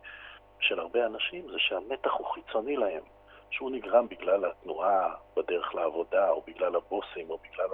של 0.60 0.80
הרבה 0.80 1.06
אנשים 1.06 1.48
זה 1.50 1.58
שהמתח 1.58 2.10
הוא 2.12 2.26
חיצוני 2.26 2.76
להם, 2.76 3.02
שהוא 3.50 3.70
נגרם 3.70 4.08
בגלל 4.08 4.44
התנועה 4.44 5.14
בדרך 5.36 5.74
לעבודה, 5.74 6.30
או 6.30 6.42
בגלל 6.46 6.76
הבוסים, 6.76 7.30
או 7.30 7.38
בגלל 7.38 7.68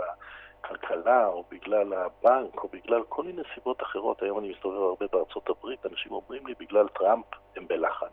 הכלכלה, 0.61 1.27
או 1.27 1.45
בגלל 1.51 1.93
הבנק, 1.93 2.63
או 2.63 2.69
בגלל 2.69 3.03
כל 3.09 3.23
מיני 3.23 3.43
סיבות 3.55 3.83
אחרות. 3.83 4.23
היום 4.23 4.39
אני 4.39 4.51
מסתובב 4.51 4.83
הרבה 4.83 5.07
בארצות 5.13 5.49
הברית, 5.49 5.87
אנשים 5.87 6.13
אומרים 6.13 6.47
לי, 6.47 6.55
בגלל 6.59 6.89
טראמפ 6.89 7.27
הם 7.57 7.69
בלחץ. 7.69 8.13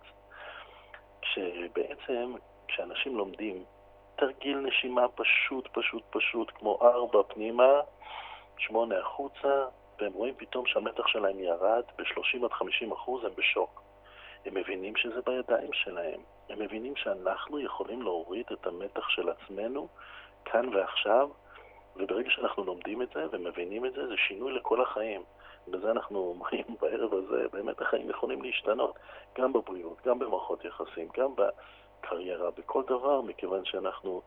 כשבעצם, 1.21 2.33
כשאנשים 2.67 3.17
לומדים 3.17 3.63
תרגיל 4.15 4.57
נשימה 4.57 5.07
פשוט, 5.07 5.67
פשוט, 5.71 6.03
פשוט, 6.09 6.51
כמו 6.55 6.79
ארבע 6.81 7.23
פנימה, 7.27 7.81
שמונה 8.57 8.99
החוצה, 8.99 9.65
והם 9.99 10.13
רואים 10.13 10.33
פתאום 10.37 10.65
שהמתח 10.65 11.07
שלהם 11.07 11.39
ירד 11.39 11.83
ב-30 11.97 12.45
עד 12.45 12.51
50 12.51 12.91
אחוז, 12.91 13.23
הם 13.23 13.31
בשוק. 13.35 13.83
הם 14.45 14.53
מבינים 14.53 14.95
שזה 14.95 15.21
בידיים 15.25 15.73
שלהם. 15.73 16.19
הם 16.49 16.59
מבינים 16.59 16.95
שאנחנו 16.95 17.59
יכולים 17.59 18.01
להוריד 18.01 18.45
את 18.51 18.67
המתח 18.67 19.09
של 19.09 19.29
עצמנו 19.29 19.87
כאן 20.45 20.75
ועכשיו, 20.75 21.29
וברגע 21.95 22.29
שאנחנו 22.29 22.63
לומדים 22.63 23.01
את 23.01 23.09
זה 23.13 23.25
ומבינים 23.31 23.85
את 23.85 23.93
זה, 23.93 24.07
זה 24.07 24.17
שינוי 24.17 24.51
לכל 24.51 24.81
החיים. 24.81 25.23
בזה 25.67 25.91
אנחנו 25.91 26.19
אומרים 26.19 26.65
בערב 26.81 27.13
הזה, 27.13 27.47
באמת 27.53 27.81
החיים 27.81 28.09
יכולים 28.09 28.41
להשתנות, 28.41 28.95
גם 29.37 29.53
בבריאות, 29.53 29.97
גם 30.05 30.19
במערכות 30.19 30.65
יחסים, 30.65 31.07
גם 31.17 31.29
בקריירה, 31.35 32.51
בכל 32.51 32.83
דבר, 32.83 33.21
מכיוון 33.21 33.65
שאנחנו 33.65 34.21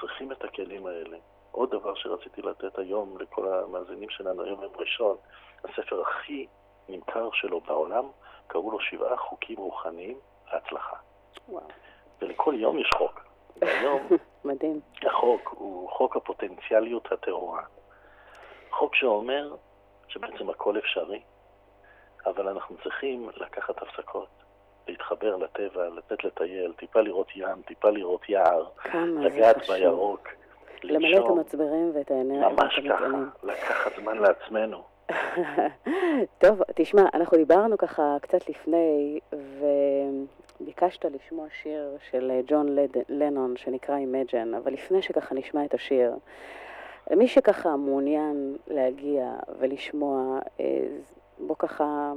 צריכים 0.00 0.32
את 0.32 0.44
הכלים 0.44 0.86
האלה. 0.86 1.16
עוד 1.50 1.70
דבר 1.70 1.94
שרציתי 1.94 2.42
לתת 2.42 2.78
היום 2.78 3.18
לכל 3.20 3.48
המאזינים 3.48 4.10
שלנו, 4.10 4.42
היום 4.42 4.62
יום 4.62 4.72
ראשון, 4.76 5.16
הספר 5.64 6.02
הכי 6.02 6.46
נמכר 6.88 7.28
שלו 7.32 7.60
בעולם, 7.60 8.04
קראו 8.46 8.70
לו 8.70 8.80
שבעה 8.80 9.16
חוקים 9.16 9.58
רוחניים 9.58 10.18
להצלחה. 10.52 10.96
וואו. 11.48 11.68
ולכל 12.20 12.54
יום 12.58 12.78
יש 12.78 12.90
חוק. 12.98 13.25
והיום 13.60 14.08
מדהים. 14.44 14.80
החוק 15.02 15.54
הוא 15.58 15.90
חוק 15.90 16.16
הפוטנציאליות 16.16 17.12
הטהורה. 17.12 17.62
חוק 18.70 18.94
שאומר 18.94 19.54
שבעצם 20.08 20.50
הכל 20.50 20.78
אפשרי, 20.78 21.20
אבל 22.26 22.48
אנחנו 22.48 22.76
צריכים 22.82 23.30
לקחת 23.36 23.82
הפסקות, 23.82 24.28
להתחבר 24.88 25.36
לטבע, 25.36 25.88
לתת 25.88 26.24
לטייל, 26.24 26.72
טיפה 26.72 27.00
לראות 27.00 27.28
ים, 27.36 27.62
טיפה 27.66 27.90
לראות 27.90 28.28
יער, 28.28 28.68
לגעת 28.94 29.56
בירוק, 29.68 30.28
למלא 30.82 31.16
את 31.18 31.30
המצברים 31.30 31.92
ואת 31.94 32.10
האנרגיה. 32.10 32.48
ממש 32.48 32.80
ככה, 32.88 33.06
לקחת 33.42 33.92
זמן 33.96 34.18
לעצמנו. 34.18 34.82
טוב, 36.42 36.62
תשמע, 36.74 37.02
אנחנו 37.14 37.36
דיברנו 37.36 37.78
ככה 37.78 38.16
קצת 38.20 38.48
לפני, 38.48 39.20
וביקשת 40.60 41.04
לשמוע 41.04 41.46
שיר 41.62 41.96
של 42.10 42.30
אה, 42.30 42.40
ג'ון 42.46 42.76
לנון 43.08 43.56
שנקרא 43.56 43.96
Imagine, 43.98 44.56
אבל 44.56 44.72
לפני 44.72 45.02
שככה 45.02 45.34
נשמע 45.34 45.64
את 45.64 45.74
השיר, 45.74 46.12
למי 47.10 47.28
שככה 47.28 47.76
מעוניין 47.76 48.56
להגיע 48.66 49.32
ולשמוע, 49.58 50.38
אה, 50.60 50.86
בוא 51.38 51.56
ככה 51.58 52.12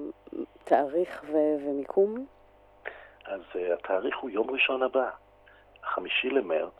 תאריך 0.63 1.23
ו- 1.27 1.55
ומיקום. 1.65 2.25
אז 3.25 3.41
uh, 3.53 3.73
התאריך 3.73 4.17
הוא 4.17 4.29
יום 4.29 4.49
ראשון 4.49 4.83
הבא, 4.83 5.09
החמישי 5.83 6.29
למרץ, 6.29 6.73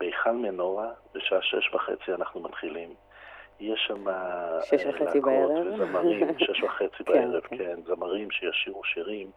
בהיכל 0.00 0.32
מנורה, 0.32 0.90
בשעה 1.14 1.42
שש 1.42 1.74
וחצי 1.74 2.12
אנחנו 2.12 2.40
מתחילים. 2.40 2.94
יש 3.60 3.84
שם 3.88 4.04
שש 4.62 4.86
וחצי 4.86 5.20
בערב. 5.20 5.66
וזמרים, 5.66 6.38
שש 6.38 6.62
וחצי 6.62 7.04
כן, 7.04 7.12
בערב, 7.12 7.40
כן, 7.40 7.56
כן, 7.56 7.82
זמרים 7.86 8.30
שישירו 8.30 8.84
שירים. 8.84 9.30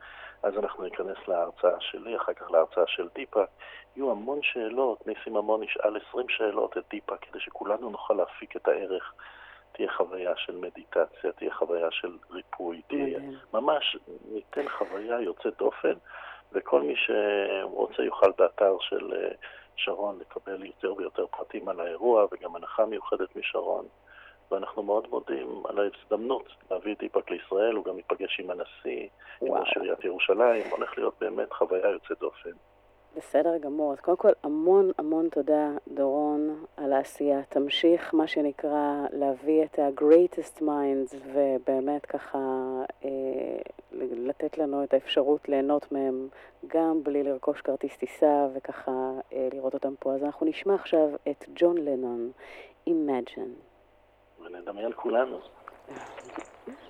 אז 0.46 0.58
אנחנו 0.58 0.84
ניכנס 0.84 1.18
להרצאה 1.28 1.80
שלי, 1.80 2.18
אחר 2.18 2.34
כך 2.34 2.52
להרצאה 2.52 2.88
של 2.88 3.08
דיפה. 3.16 3.44
יהיו 3.96 4.12
המון 4.12 4.40
שאלות, 4.42 5.08
ניסים 5.08 5.38
המון 5.38 5.64
ישאל 5.64 5.98
20 6.10 6.30
שאלות 6.30 6.78
את 6.78 6.84
דיפה, 6.90 7.18
כדי 7.18 7.40
שכולנו 7.40 7.90
נוכל 7.90 8.14
להפיק 8.14 8.56
את 8.56 8.68
הערך. 8.68 9.14
תהיה 9.72 9.92
חוויה 9.92 10.34
של 10.36 10.56
מדיטציה, 10.56 11.32
תהיה 11.36 11.54
חוויה 11.54 11.92
של 11.92 12.18
ריפוי, 12.32 12.82
תהיה... 12.88 13.20
ממש 13.54 13.98
ניתן 14.32 14.70
חוויה 14.70 15.22
יוצאת 15.22 15.58
דופן, 15.58 15.94
וכל 16.52 16.82
מי 16.82 16.96
שרוצה 16.96 18.04
יוכל 18.04 18.32
באתר 18.38 18.78
של 18.80 19.14
אה, 19.14 19.32
שרון 19.76 20.20
לקבל 20.20 20.66
יותר 20.66 20.94
ויותר 20.98 21.28
פרטים 21.28 21.70
על 21.70 21.80
האירוע, 21.80 22.26
וגם 22.32 22.56
הנחה 22.56 22.86
מיוחדת 22.86 23.36
משרון. 23.36 23.86
ואנחנו 24.52 24.84
מאוד 24.84 25.08
מודים 25.10 25.64
על 25.66 25.80
ההזדמנות 25.80 26.48
להביא 26.72 26.94
את 26.94 27.02
איפא"ק 27.04 27.32
לישראל, 27.32 27.76
הוא 27.76 27.86
גם 27.86 27.98
ייפגש 27.98 28.40
עם 28.40 28.50
הנשיא, 28.50 29.08
עם 29.42 29.50
וואו. 29.50 29.62
ראש 29.62 29.78
עיריית 29.78 30.04
ירושלים, 30.04 30.64
הולך 30.72 30.98
להיות 30.98 31.14
באמת 31.20 31.54
חוויה 31.54 31.90
יוצאת 31.90 32.20
דופן. 32.20 32.52
בסדר 33.18 33.58
גמור. 33.58 33.94
אז 33.94 34.00
קודם 34.00 34.18
כל, 34.18 34.32
המון 34.44 34.92
המון 34.98 35.30
תודה, 35.30 35.70
דורון, 35.88 36.66
על 36.78 36.94
העשייה. 36.94 37.44
תמשיך, 37.50 38.14
מה 38.14 38.28
שנקרא, 38.28 39.06
להביא 39.12 39.64
את 39.64 39.80
ה-greatest 39.80 40.62
minds, 40.62 41.16
ובאמת 41.34 42.06
ככה 42.06 42.38
אה, 43.06 43.10
לתת 43.92 44.58
לנו 44.58 44.84
את 44.84 44.94
האפשרות 44.94 45.50
ליהנות 45.50 45.92
מהם, 45.92 46.28
גם 46.68 47.04
בלי 47.04 47.24
לרכוש 47.24 47.62
כרטיס 47.62 47.98
טיסה, 47.98 48.48
וככה 48.54 48.92
אה, 49.34 49.48
לראות 49.54 49.74
אותם 49.74 49.94
פה. 50.00 50.14
אז 50.14 50.24
אנחנו 50.24 50.46
נשמע 50.46 50.76
עכשיו 50.76 51.10
את 51.30 51.46
ג'ון 51.56 51.78
לנון, 51.78 52.32
Imagine. 52.90 53.75
ונדמיין 54.46 54.92
כולנו. 54.96 55.42
Imagine 55.90 56.85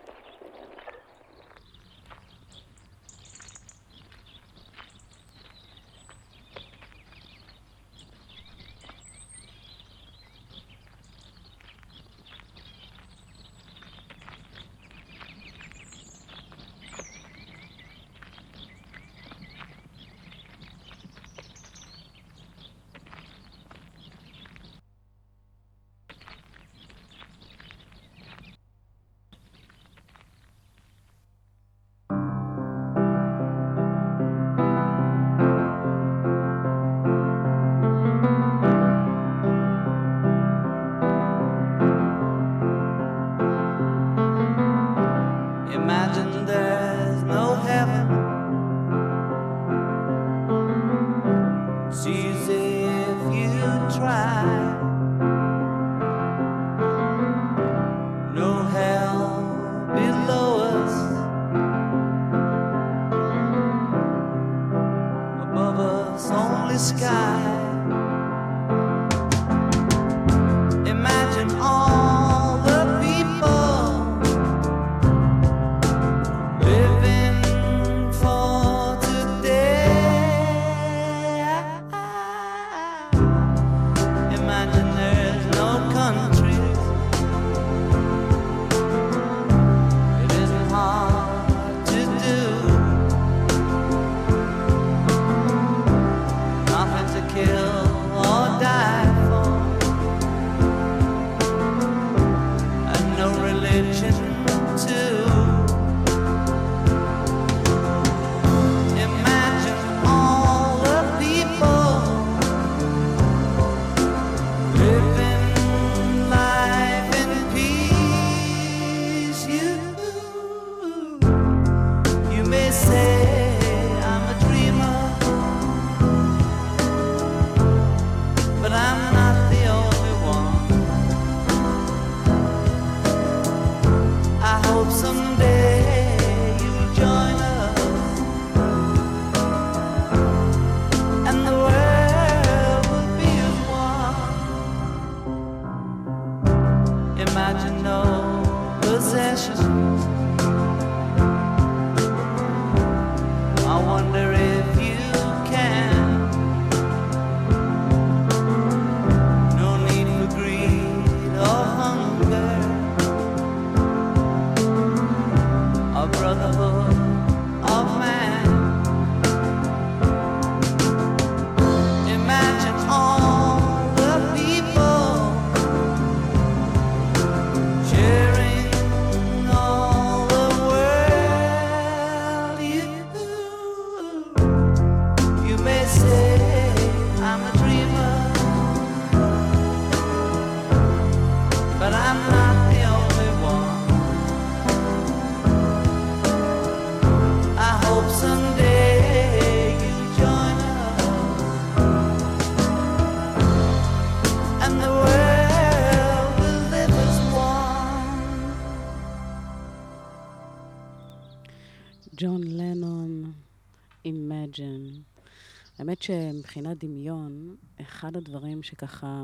האמת 215.85 216.01
שמבחינת 216.01 216.83
דמיון, 216.83 217.55
אחד 217.81 218.17
הדברים 218.17 218.63
שככה 218.63 219.23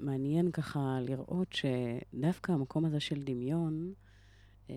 מעניין 0.00 0.50
ככה 0.50 0.98
לראות 1.00 1.48
שדווקא 1.52 2.52
המקום 2.52 2.84
הזה 2.84 3.00
של 3.00 3.22
דמיון, 3.22 3.92
אה, 4.70 4.74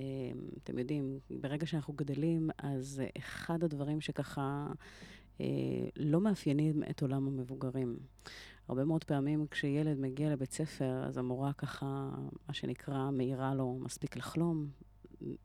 אתם 0.64 0.80
יודעים, 0.80 1.20
ברגע 1.30 1.66
שאנחנו 1.66 1.94
גדלים, 1.94 2.50
אז 2.58 3.02
אחד 3.18 3.64
הדברים 3.64 4.02
שככה 4.02 4.68
אה, 5.42 5.46
לא 5.96 6.22
מאפיינים 6.22 6.84
את 6.90 7.02
עולם 7.02 7.28
המבוגרים. 7.28 7.98
הרבה 8.68 8.86
מאוד 8.86 9.04
פעמים 9.04 9.46
כשילד 9.52 10.00
מגיע 10.00 10.30
לבית 10.30 10.52
ספר, 10.52 11.04
אז 11.08 11.18
המורה 11.18 11.54
ככה, 11.54 12.10
מה 12.48 12.54
שנקרא, 12.54 13.12
מעירה 13.12 13.56
לו 13.56 13.80
מספיק 13.82 14.18
לחלום, 14.18 14.68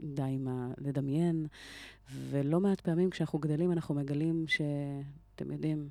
די 0.00 0.22
עם 0.22 0.48
ה... 0.48 0.72
לדמיין, 0.79 1.46
ולא 2.12 2.61
מעט 2.61 2.81
פעמים 2.81 3.11
כשאנחנו 3.11 3.38
גדלים 3.38 3.72
אנחנו 3.72 3.94
מגלים 3.94 4.44
שאתם 5.40 5.53
יודעים, 5.53 5.88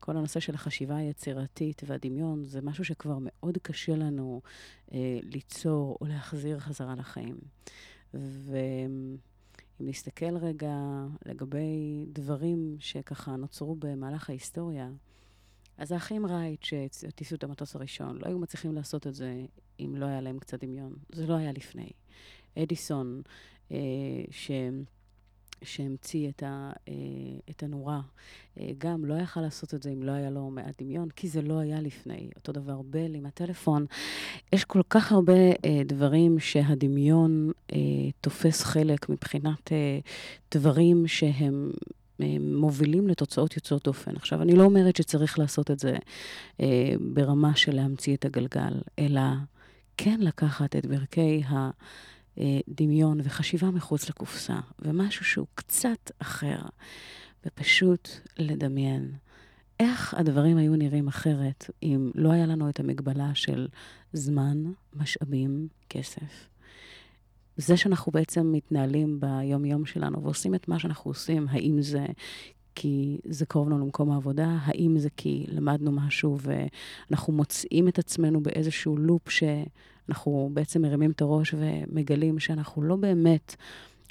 כל 0.00 0.16
הנושא 0.16 0.40
של 0.40 0.54
החשיבה 0.54 0.96
היצירתית 0.96 1.82
והדמיון 1.86 2.44
זה 2.44 2.60
משהו 2.60 2.84
שכבר 2.84 3.18
מאוד 3.20 3.58
קשה 3.62 3.96
לנו 3.96 4.40
אה, 4.92 5.18
ליצור 5.22 5.98
או 6.00 6.06
להחזיר 6.06 6.58
חזרה 6.58 6.94
לחיים. 6.94 7.36
ואם 8.14 9.16
נסתכל 9.80 10.36
רגע 10.36 10.74
לגבי 11.26 12.04
דברים 12.12 12.76
שככה 12.80 13.36
נוצרו 13.36 13.76
במהלך 13.78 14.30
ההיסטוריה, 14.30 14.90
אז 15.78 15.92
האחים 15.92 16.26
רייט 16.26 16.62
שהטיסו 16.62 17.34
את 17.34 17.44
המטוס 17.44 17.76
הראשון 17.76 18.18
לא 18.18 18.26
היו 18.26 18.38
מצליחים 18.38 18.74
לעשות 18.74 19.06
את 19.06 19.14
זה 19.14 19.46
אם 19.80 19.94
לא 19.96 20.06
היה 20.06 20.20
להם 20.20 20.38
קצת 20.38 20.64
דמיון. 20.64 20.94
זה 21.12 21.26
לא 21.26 21.34
היה 21.34 21.52
לפני. 21.52 21.90
אדיסון, 22.58 23.22
אה, 23.72 23.76
ש... 24.30 24.50
שהמציא 25.62 26.28
את, 26.28 26.42
ה, 26.42 26.70
אה, 26.88 26.94
את 27.50 27.62
הנורה, 27.62 28.00
אה, 28.60 28.70
גם 28.78 29.04
לא 29.04 29.14
יכל 29.14 29.40
לעשות 29.40 29.74
את 29.74 29.82
זה 29.82 29.90
אם 29.90 30.02
לא 30.02 30.12
היה 30.12 30.30
לו 30.30 30.50
מעט 30.50 30.82
דמיון, 30.82 31.08
כי 31.16 31.28
זה 31.28 31.42
לא 31.42 31.58
היה 31.58 31.80
לפני. 31.80 32.30
אותו 32.36 32.52
דבר 32.52 32.82
בל 32.82 33.14
עם 33.14 33.26
הטלפון. 33.26 33.86
יש 34.52 34.64
כל 34.64 34.82
כך 34.90 35.12
הרבה 35.12 35.32
אה, 35.64 35.82
דברים 35.86 36.38
שהדמיון 36.38 37.52
תופס 38.20 38.62
חלק 38.62 39.08
מבחינת 39.08 39.72
דברים 40.54 41.06
שהם 41.06 41.70
מובילים 42.40 43.08
לתוצאות 43.08 43.56
יוצאות 43.56 43.84
דופן. 43.84 44.16
עכשיו, 44.16 44.42
אני 44.42 44.52
לא 44.52 44.64
אומרת 44.64 44.96
שצריך 44.96 45.38
לעשות 45.38 45.70
את 45.70 45.78
זה 45.78 45.96
ברמה 47.00 47.56
של 47.56 47.74
להמציא 47.74 48.16
את 48.16 48.24
הגלגל, 48.24 48.72
אלא 48.98 49.20
כן 49.96 50.20
לקחת 50.20 50.76
את 50.76 50.86
ברכי 50.86 51.42
ה... 51.44 51.70
אה, 52.40 52.60
דמיון 52.68 53.20
וחשיבה 53.22 53.70
מחוץ 53.70 54.08
לקופסה, 54.08 54.60
ומשהו 54.78 55.24
שהוא 55.24 55.46
קצת 55.54 56.10
אחר, 56.18 56.58
ופשוט 57.46 58.08
לדמיין 58.38 59.12
איך 59.80 60.14
הדברים 60.14 60.56
היו 60.56 60.76
נראים 60.76 61.08
אחרת 61.08 61.70
אם 61.82 62.10
לא 62.14 62.32
היה 62.32 62.46
לנו 62.46 62.68
את 62.68 62.80
המגבלה 62.80 63.34
של 63.34 63.68
זמן, 64.12 64.64
משאבים, 64.94 65.68
כסף. 65.90 66.48
זה 67.56 67.76
שאנחנו 67.76 68.12
בעצם 68.12 68.52
מתנהלים 68.52 69.20
ביום-יום 69.20 69.86
שלנו 69.86 70.22
ועושים 70.22 70.54
את 70.54 70.68
מה 70.68 70.78
שאנחנו 70.78 71.10
עושים, 71.10 71.46
האם 71.50 71.82
זה 71.82 72.06
כי 72.74 73.18
זה 73.24 73.46
קרוב 73.46 73.68
לנו 73.68 73.78
למקום 73.78 74.10
העבודה, 74.10 74.58
האם 74.60 74.98
זה 74.98 75.08
כי 75.16 75.44
למדנו 75.48 75.92
משהו 75.92 76.38
ואנחנו 76.40 77.32
מוצאים 77.32 77.88
את 77.88 77.98
עצמנו 77.98 78.42
באיזשהו 78.42 78.96
לופ 78.96 79.28
שאנחנו 80.08 80.50
בעצם 80.52 80.82
מרימים 80.82 81.10
את 81.10 81.20
הראש 81.20 81.54
ומגלים 81.58 82.38
שאנחנו 82.38 82.82
לא 82.82 82.96
באמת 82.96 83.56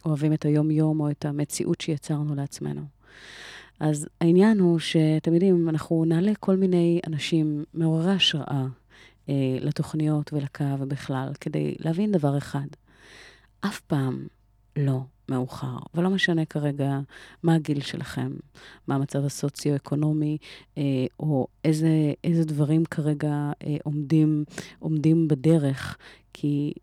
אוהבים 0.06 0.34
את 0.34 0.46
היום-יום 0.46 1.00
או 1.00 1.10
את 1.10 1.26
המציאות 1.26 1.82
שיצרנו 1.82 2.36
לעצמנו. 2.36 2.82
אז 3.80 4.08
העניין 4.22 4.60
הוא 4.60 4.80
שאתם 4.80 5.34
יודעים, 5.34 5.70
אנחנו 5.70 6.06
נעלה 6.06 6.32
כל 6.40 6.56
מיני 6.56 7.00
אנשים 7.08 7.64
מעוררי 7.74 8.12
השראה 8.12 8.66
אה, 9.30 9.58
לתוכניות 9.62 10.34
ולקו 10.34 10.80
ובכלל, 10.80 11.32
כדי 11.42 11.76
להבין 11.80 12.12
דבר 12.12 12.38
אחד. 12.38 12.68
אף 13.62 13.80
פעם 13.80 14.28
לא 14.76 15.00
מאוחר, 15.30 15.78
ולא 15.96 16.10
משנה 16.10 16.46
כרגע 16.46 17.00
מה 17.44 17.56
הגיל 17.56 17.82
שלכם, 17.82 18.32
מה 18.88 18.96
המצב 18.96 19.26
הסוציו-אקונומי, 19.26 20.38
אה, 20.78 20.84
או 21.20 21.48
איזה, 21.66 22.14
איזה 22.24 22.46
דברים 22.46 22.86
כרגע 22.86 23.52
אה, 23.64 23.78
עומדים, 23.84 24.44
עומדים 24.80 25.28
בדרך, 25.28 25.98
כי 26.34 26.74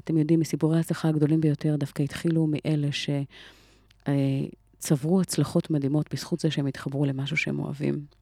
אתם 0.00 0.18
יודעים, 0.18 0.40
מסיפורי 0.40 0.76
ההצלחה 0.76 1.08
הגדולים 1.08 1.40
ביותר 1.40 1.76
דווקא 1.76 2.02
התחילו 2.02 2.48
מאלה 2.50 2.88
שצברו 2.92 5.16
אה, 5.16 5.22
הצלחות 5.22 5.70
מדהימות 5.70 6.14
בזכות 6.14 6.40
זה 6.40 6.50
שהם 6.50 6.66
התחברו 6.66 7.04
למשהו 7.04 7.36
שהם 7.36 7.58
אוהבים. 7.58 8.19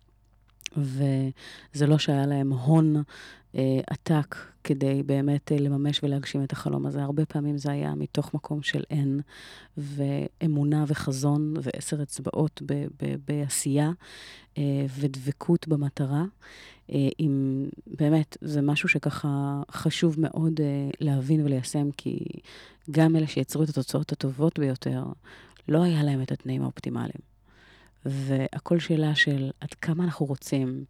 וזה 0.78 1.86
לא 1.86 1.98
שהיה 1.98 2.26
להם 2.26 2.52
הון 2.52 3.02
אה, 3.54 3.80
עתק 3.86 4.36
כדי 4.64 5.02
באמת 5.02 5.52
אה, 5.52 5.58
לממש 5.58 6.00
ולהגשים 6.02 6.44
את 6.44 6.52
החלום 6.52 6.86
הזה. 6.86 7.02
הרבה 7.02 7.26
פעמים 7.26 7.58
זה 7.58 7.72
היה 7.72 7.94
מתוך 7.94 8.34
מקום 8.34 8.62
של 8.62 8.82
אין, 8.90 9.20
ואמונה 9.76 10.84
וחזון 10.88 11.54
ועשר 11.62 12.02
אצבעות 12.02 12.62
ב- 12.66 12.86
ב- 13.02 13.16
בעשייה 13.28 13.90
אה, 14.58 14.86
ודבקות 14.98 15.68
במטרה. 15.68 16.24
אה, 16.92 17.08
אם 17.20 17.64
באמת, 17.86 18.36
זה 18.40 18.62
משהו 18.62 18.88
שככה 18.88 19.62
חשוב 19.70 20.16
מאוד 20.18 20.60
אה, 20.60 20.90
להבין 21.00 21.44
וליישם, 21.44 21.90
כי 21.96 22.18
גם 22.90 23.16
אלה 23.16 23.26
שיצרו 23.26 23.62
את 23.62 23.68
התוצאות 23.68 24.12
הטובות 24.12 24.58
ביותר, 24.58 25.04
לא 25.68 25.82
היה 25.82 26.02
להם 26.02 26.22
את 26.22 26.32
התנאים 26.32 26.62
האופטימליים. 26.62 27.27
והכל 28.04 28.78
שאלה 28.78 29.14
של 29.14 29.50
עד 29.60 29.74
כמה 29.74 30.04
אנחנו 30.04 30.26
רוצים 30.26 30.84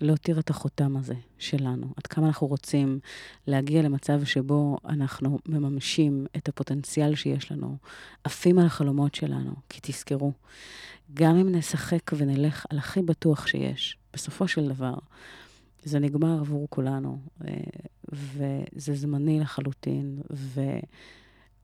להותיר 0.00 0.38
את 0.38 0.50
החותם 0.50 0.96
הזה 0.96 1.14
שלנו, 1.38 1.86
עד 1.96 2.06
כמה 2.06 2.26
אנחנו 2.26 2.46
רוצים 2.46 2.98
להגיע 3.46 3.82
למצב 3.82 4.24
שבו 4.24 4.76
אנחנו 4.88 5.38
מממשים 5.46 6.26
את 6.36 6.48
הפוטנציאל 6.48 7.14
שיש 7.14 7.52
לנו, 7.52 7.76
עפים 8.24 8.58
על 8.58 8.66
החלומות 8.66 9.14
שלנו, 9.14 9.54
כי 9.68 9.80
תזכרו, 9.82 10.32
גם 11.14 11.36
אם 11.36 11.54
נשחק 11.54 12.12
ונלך 12.16 12.66
על 12.70 12.78
הכי 12.78 13.02
בטוח 13.02 13.46
שיש, 13.46 13.96
בסופו 14.12 14.48
של 14.48 14.68
דבר, 14.68 14.94
זה 15.84 15.98
נגמר 15.98 16.40
עבור 16.40 16.66
כולנו, 16.70 17.18
אה, 17.44 17.54
וזה 18.12 18.94
זמני 18.94 19.40
לחלוטין, 19.40 20.20
ו... 20.32 20.60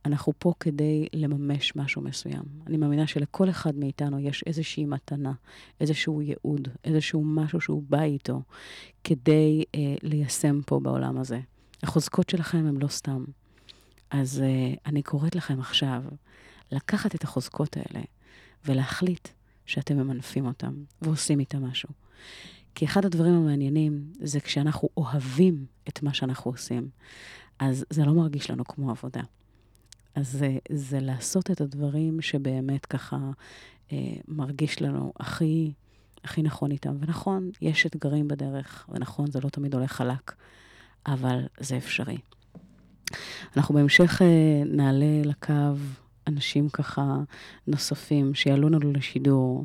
אנחנו 0.04 0.32
פה 0.38 0.52
כדי 0.61 1.06
לממש 1.12 1.76
משהו 1.76 2.02
מסוים. 2.02 2.42
אני 2.66 2.76
מאמינה 2.76 3.06
שלכל 3.06 3.50
אחד 3.50 3.76
מאיתנו 3.76 4.18
יש 4.18 4.44
איזושהי 4.46 4.84
מתנה, 4.84 5.32
איזשהו 5.80 6.22
ייעוד, 6.22 6.68
איזשהו 6.84 7.24
משהו 7.24 7.61
שהוא 7.61 7.82
בא 7.88 8.02
איתו, 8.02 8.42
כדי 9.04 9.64
אה, 9.74 9.94
ליישם 10.02 10.61
פה 10.66 10.80
בעולם 10.80 11.18
הזה. 11.18 11.40
החוזקות 11.82 12.30
שלכם 12.30 12.66
הן 12.66 12.76
לא 12.76 12.88
סתם. 12.88 13.24
אז 14.11 14.40
אה, 14.40 14.74
אני 14.87 15.02
קוראת 15.02 15.34
לכם 15.34 15.61
עכשיו 15.61 16.02
לקחת 16.72 17.14
את 17.14 17.24
החוזקות 17.24 17.76
האלה 17.76 18.04
ולהחליט 18.64 19.28
שאתם 19.66 19.96
ממנפים 19.96 20.46
אותם 20.46 20.74
ועושים 21.02 21.40
איתם 21.40 21.64
משהו. 21.64 21.88
כי 22.74 22.84
אחד 22.84 23.04
הדברים 23.04 23.34
המעניינים 23.34 24.12
זה 24.20 24.40
כשאנחנו 24.40 24.88
אוהבים 24.96 25.66
את 25.88 26.02
מה 26.02 26.14
שאנחנו 26.14 26.50
עושים, 26.50 26.88
אז 27.58 27.84
זה 27.90 28.04
לא 28.04 28.12
מרגיש 28.12 28.50
לנו 28.50 28.64
כמו 28.64 28.90
עבודה. 28.90 29.22
אז 30.18 30.28
זה, 30.28 30.59
זה 30.72 31.00
לעשות 31.00 31.50
את 31.50 31.61
הדברים 31.61 32.20
שבאמת 32.20 32.87
ככה 32.87 33.16
אה, 33.92 33.96
מרגיש 34.28 34.83
לנו 34.83 35.12
הכי, 35.20 35.72
הכי 36.24 36.42
נכון 36.42 36.70
איתם. 36.70 36.96
ונכון, 37.00 37.50
יש 37.61 37.87
אתגרים 37.87 38.28
בדרך, 38.28 38.88
ונכון, 38.88 39.31
זה 39.31 39.40
לא 39.44 39.48
תמיד 39.48 39.74
הולך 39.74 39.92
חלק, 39.92 40.35
אבל 41.07 41.46
זה 41.61 41.76
אפשרי. 41.76 42.18
אנחנו 43.57 43.74
בהמשך 43.74 44.22
אה, 44.22 44.62
נעלה 44.66 45.22
לקו 45.24 45.54
אנשים 46.26 46.68
ככה 46.68 47.16
נוספים 47.66 48.35
שיעלו 48.35 48.68
לנו 48.68 48.92
לשידור, 48.92 49.64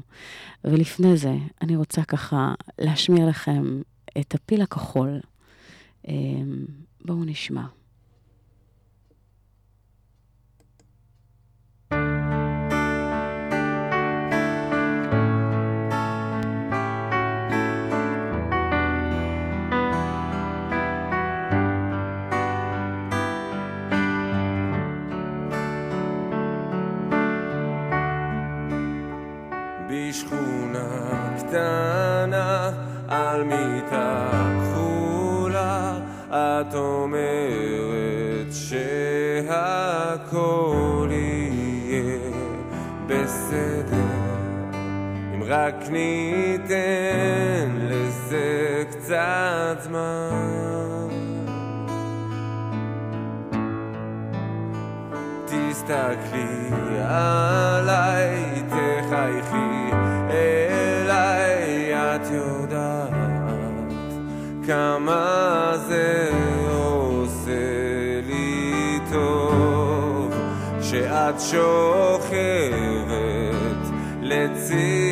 ולפני 0.64 1.18
זה 1.18 1.34
אני 1.62 1.76
רוצה 1.76 2.04
ככה 2.04 2.54
להשמיע 2.80 3.26
לכם 3.26 3.82
את 4.20 4.36
הפיל 4.36 4.62
הכחול. 4.62 5.20
אה, 6.08 6.14
בואו 7.06 7.26
נשמע. 7.26 7.66
קטנה 31.54 32.72
על 33.08 33.44
מיטה 33.44 34.30
כחולה, 34.62 36.00
את 36.30 36.76
אומרת 36.76 38.48
שהכל 38.52 39.98
יהיה 41.12 42.20
בסדר, 43.08 43.96
אם 45.34 45.44
רק 45.46 45.76
ניתן 45.90 47.70
לזה 47.78 48.84
קצת 48.90 49.78
זמן. 49.80 51.10
תסתכלי 55.46 56.70
עליי, 57.00 58.64
תחייכי 58.70 59.73
כמה 64.68 65.74
זה 65.88 66.30
עושה 66.72 67.52
לי 68.28 69.00
טוב 69.12 70.34
שאת 70.82 71.40
שוכבת 71.40 72.74
לצידי 74.22 75.03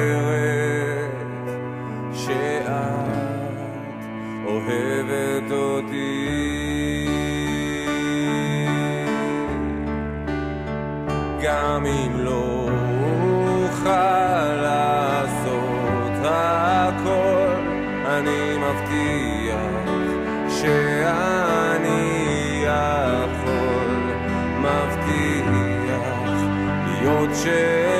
שאת 2.12 2.66
אוהבת 4.46 5.50
אותי. 5.50 6.28
גם 11.42 11.86
אם 11.86 12.12
לא 12.16 12.57
להיות 27.28 27.97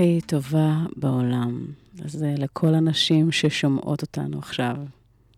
הכי 0.00 0.20
טובה 0.26 0.72
בעולם. 0.96 1.66
אז 2.04 2.24
לכל 2.38 2.74
הנשים 2.74 3.32
ששומעות 3.32 4.02
אותנו 4.02 4.38
עכשיו, 4.38 4.74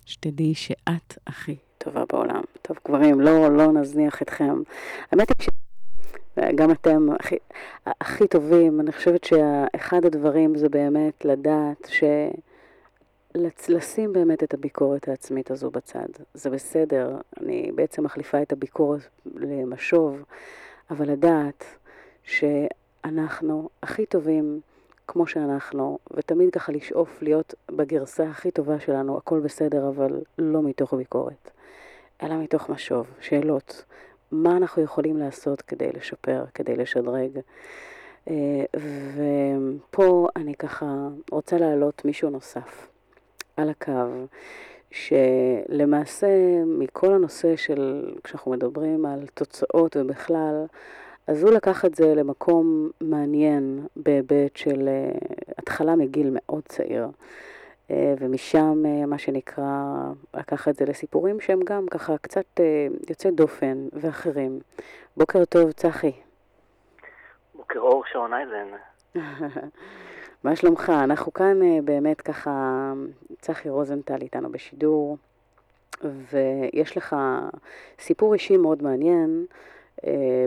שתדעי 0.04 0.54
שאת 0.54 1.18
הכי 1.26 1.56
טובה 1.78 2.04
בעולם. 2.12 2.42
טוב, 2.62 2.78
גברים, 2.88 3.20
לא, 3.20 3.56
לא 3.56 3.72
נזניח 3.72 4.22
אתכם. 4.22 4.62
האמת 5.10 5.28
היא 5.28 5.48
שגם 6.36 6.70
אתם 6.70 7.08
הכי, 7.20 7.36
הכי 7.86 8.28
טובים. 8.28 8.80
אני 8.80 8.92
חושבת 8.92 9.24
שאחד 9.24 10.04
הדברים 10.04 10.56
זה 10.56 10.68
באמת 10.68 11.24
לדעת 11.24 11.88
ש... 11.88 12.04
לשים 13.68 14.12
באמת 14.12 14.42
את 14.42 14.54
הביקורת 14.54 15.08
העצמית 15.08 15.50
הזו 15.50 15.70
בצד. 15.70 16.08
זה 16.34 16.50
בסדר, 16.50 17.16
אני 17.40 17.72
בעצם 17.74 18.04
מחליפה 18.04 18.42
את 18.42 18.52
הביקורת 18.52 19.00
למשוב, 19.36 20.22
אבל 20.90 21.10
לדעת 21.10 21.64
שאנחנו 23.06 23.68
הכי 23.82 24.06
טובים 24.06 24.60
כמו 25.08 25.26
שאנחנו, 25.26 25.98
ותמיד 26.10 26.50
ככה 26.50 26.72
לשאוף 26.72 27.22
להיות 27.22 27.54
בגרסה 27.70 28.24
הכי 28.24 28.50
טובה 28.50 28.80
שלנו, 28.80 29.16
הכל 29.16 29.40
בסדר, 29.40 29.88
אבל 29.88 30.20
לא 30.38 30.62
מתוך 30.62 30.94
ביקורת, 30.94 31.50
אלא 32.22 32.34
מתוך 32.34 32.70
משוב, 32.70 33.06
שאלות. 33.20 33.84
מה 34.32 34.56
אנחנו 34.56 34.82
יכולים 34.82 35.16
לעשות 35.16 35.62
כדי 35.62 35.92
לשפר, 35.92 36.44
כדי 36.54 36.76
לשדרג? 36.76 37.38
אה, 38.30 38.64
ופה 39.14 40.28
אני 40.36 40.54
ככה 40.54 41.08
רוצה 41.30 41.58
להעלות 41.58 42.04
מישהו 42.04 42.30
נוסף 42.30 42.88
על 43.56 43.70
הקו, 43.70 44.26
שלמעשה 44.90 46.28
מכל 46.66 47.14
הנושא 47.14 47.56
של, 47.56 48.12
כשאנחנו 48.24 48.50
מדברים 48.50 49.06
על 49.06 49.26
תוצאות 49.34 49.96
ובכלל, 49.96 50.66
אז 51.26 51.42
הוא 51.42 51.52
לקח 51.52 51.84
את 51.84 51.94
זה 51.94 52.14
למקום 52.14 52.90
מעניין 53.00 53.86
בהיבט 53.96 54.56
של 54.56 54.88
אה, 54.88 55.10
התחלה 55.58 55.96
מגיל 55.96 56.28
מאוד 56.32 56.62
צעיר. 56.68 57.08
אה, 57.90 58.14
ומשם, 58.18 58.82
אה, 58.86 59.06
מה 59.06 59.18
שנקרא, 59.18 59.64
לקח 60.34 60.68
את 60.68 60.76
זה 60.76 60.84
לסיפורים 60.84 61.40
שהם 61.40 61.60
גם 61.64 61.86
ככה 61.90 62.18
קצת 62.18 62.60
יוצאי 63.10 63.30
דופן 63.30 63.88
ואחרים. 63.92 64.60
בוקר 65.16 65.44
טוב, 65.44 65.72
צחי. 65.72 66.12
בוקר 67.54 67.78
אור 67.78 68.04
שעון 68.12 68.32
אייזן. 68.34 68.68
מה 70.44 70.56
שלומך? 70.56 70.92
אנחנו 71.04 71.32
כאן 71.32 71.84
באמת 71.84 72.20
ככה, 72.20 72.92
צחי 73.40 73.68
רוזנטל 73.68 74.22
איתנו 74.22 74.52
בשידור, 74.52 75.16
ויש 76.02 76.96
לך 76.96 77.16
סיפור 77.98 78.34
אישי 78.34 78.56
מאוד 78.56 78.82
מעניין, 78.82 79.46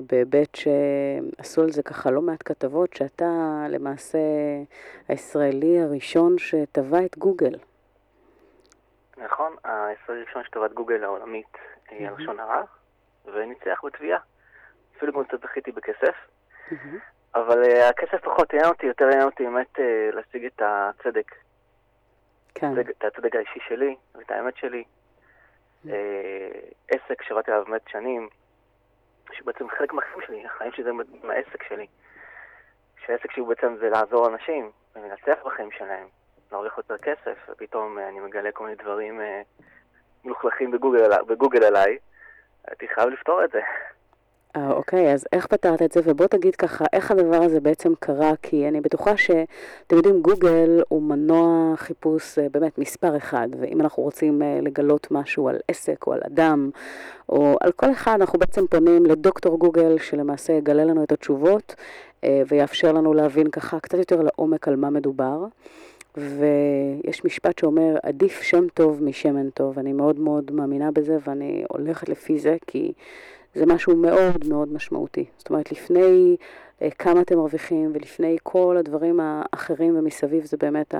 בהיבט 0.07 0.55
שעשו 0.55 1.61
על 1.61 1.71
זה 1.71 1.83
ככה 1.83 2.11
לא 2.11 2.21
מעט 2.21 2.43
כתבות, 2.45 2.93
שאתה 2.93 3.25
למעשה 3.69 4.17
הישראלי 5.07 5.79
הראשון 5.79 6.37
שטבע 6.37 7.05
את 7.05 7.17
גוגל. 7.17 7.55
נכון, 9.17 9.55
הישראלי 9.63 10.21
הראשון 10.21 10.43
שטבעת 10.43 10.73
גוגל 10.73 11.03
העולמית 11.03 11.57
הראשון 11.91 12.39
ערך, 12.39 12.77
וניצח 13.25 13.85
בתביעה. 13.85 14.19
אפילו 14.97 15.13
גם 15.13 15.23
קצת 15.23 15.41
זכיתי 15.41 15.71
בכסף. 15.71 16.15
אבל 17.35 17.63
uh, 17.63 17.83
הכסף 17.89 18.23
פחות 18.23 18.53
עניין 18.53 18.69
אותי, 18.69 18.85
יותר 18.85 19.05
עניין 19.05 19.23
אותי 19.25 19.43
באמת 19.43 19.79
להשיג 20.13 20.45
את 20.45 20.61
הצדק. 20.65 21.31
כן. 22.55 22.79
את 22.79 23.03
הצדק 23.03 23.35
האישי 23.35 23.59
שלי 23.67 23.95
ואת 24.15 24.31
האמת 24.31 24.57
שלי. 24.57 24.83
עסק 26.87 27.21
שעבדתי 27.21 27.51
עליו 27.51 27.65
באמת 27.65 27.81
שנים, 27.87 28.29
שבעצם 29.33 29.69
חלק 29.69 29.93
מהחיים 29.93 30.21
שלי, 30.27 30.45
החיים 30.45 30.71
שלי 30.71 30.83
זה 30.83 30.91
מהעסק 31.23 31.63
שלי. 31.63 31.87
שהעסק 33.05 33.31
שלי 33.31 33.43
בעצם 33.43 33.75
זה 33.79 33.89
לעזור 33.89 34.27
לאנשים 34.27 34.71
ולנצח 34.95 35.45
בחיים 35.45 35.71
שלהם, 35.71 36.07
להרוויח 36.51 36.77
יותר 36.77 36.97
כסף, 36.97 37.37
ופתאום 37.49 37.99
אה, 37.99 38.09
אני 38.09 38.19
מגלה 38.19 38.51
כל 38.51 38.63
מיני 38.63 38.75
דברים 38.75 39.21
אה, 39.21 39.41
מלוכלכים 40.23 40.71
בגוגל, 40.71 41.23
בגוגל 41.27 41.63
עליי, 41.63 41.97
הייתי 42.67 42.87
חייב 42.87 43.09
לפתור 43.09 43.43
את 43.43 43.51
זה. 43.51 43.61
אה, 44.55 44.71
אוקיי, 44.71 45.13
אז 45.13 45.25
איך 45.33 45.47
פתרת 45.47 45.81
את 45.81 45.91
זה? 45.91 46.01
ובוא 46.03 46.27
תגיד 46.27 46.55
ככה, 46.55 46.85
איך 46.93 47.11
הדבר 47.11 47.43
הזה 47.43 47.59
בעצם 47.59 47.93
קרה? 47.99 48.31
כי 48.41 48.67
אני 48.67 48.81
בטוחה 48.81 49.17
שאתם 49.17 49.95
יודעים, 49.95 50.21
גוגל 50.21 50.83
הוא 50.87 51.01
מנוע 51.01 51.73
חיפוש 51.75 52.39
אה, 52.39 52.47
באמת 52.51 52.77
מספר 52.77 53.17
אחד, 53.17 53.47
ואם 53.59 53.81
אנחנו 53.81 54.03
רוצים 54.03 54.41
אה, 54.41 54.59
לגלות 54.61 55.07
משהו 55.11 55.49
על 55.49 55.57
עסק 55.67 56.07
או 56.07 56.13
על 56.13 56.19
אדם, 56.25 56.69
או 57.29 57.57
על 57.61 57.71
כל 57.71 57.91
אחד, 57.91 58.17
אנחנו 58.21 58.39
בעצם 58.39 58.67
פונים 58.67 59.05
לדוקטור 59.05 59.59
גוגל, 59.59 59.97
שלמעשה 59.99 60.53
יגלה 60.53 60.83
לנו 60.83 61.03
את 61.03 61.11
התשובות, 61.11 61.75
ויאפשר 62.47 62.91
לנו 62.91 63.13
להבין 63.13 63.49
ככה 63.49 63.79
קצת 63.79 63.97
יותר 63.97 64.21
לעומק 64.21 64.67
על 64.67 64.75
מה 64.75 64.89
מדובר. 64.89 65.45
ויש 66.17 67.25
משפט 67.25 67.59
שאומר, 67.59 67.95
עדיף 68.03 68.41
שם 68.41 68.67
טוב 68.73 69.03
משמן 69.03 69.49
טוב. 69.49 69.79
אני 69.79 69.93
מאוד 69.93 70.19
מאוד 70.19 70.51
מאמינה 70.51 70.91
בזה, 70.91 71.17
ואני 71.27 71.63
הולכת 71.69 72.09
לפי 72.09 72.39
זה, 72.39 72.57
כי 72.67 72.93
זה 73.55 73.65
משהו 73.65 73.95
מאוד 73.95 74.47
מאוד 74.47 74.73
משמעותי. 74.73 75.25
זאת 75.37 75.49
אומרת, 75.49 75.71
לפני 75.71 76.37
אה, 76.81 76.89
כמה 76.91 77.21
אתם 77.21 77.37
מרוויחים 77.37 77.91
ולפני 77.93 78.37
כל 78.43 78.77
הדברים 78.79 79.19
האחרים 79.19 79.97
ומסביב, 79.97 80.45
זה 80.45 80.57
באמת 80.57 80.95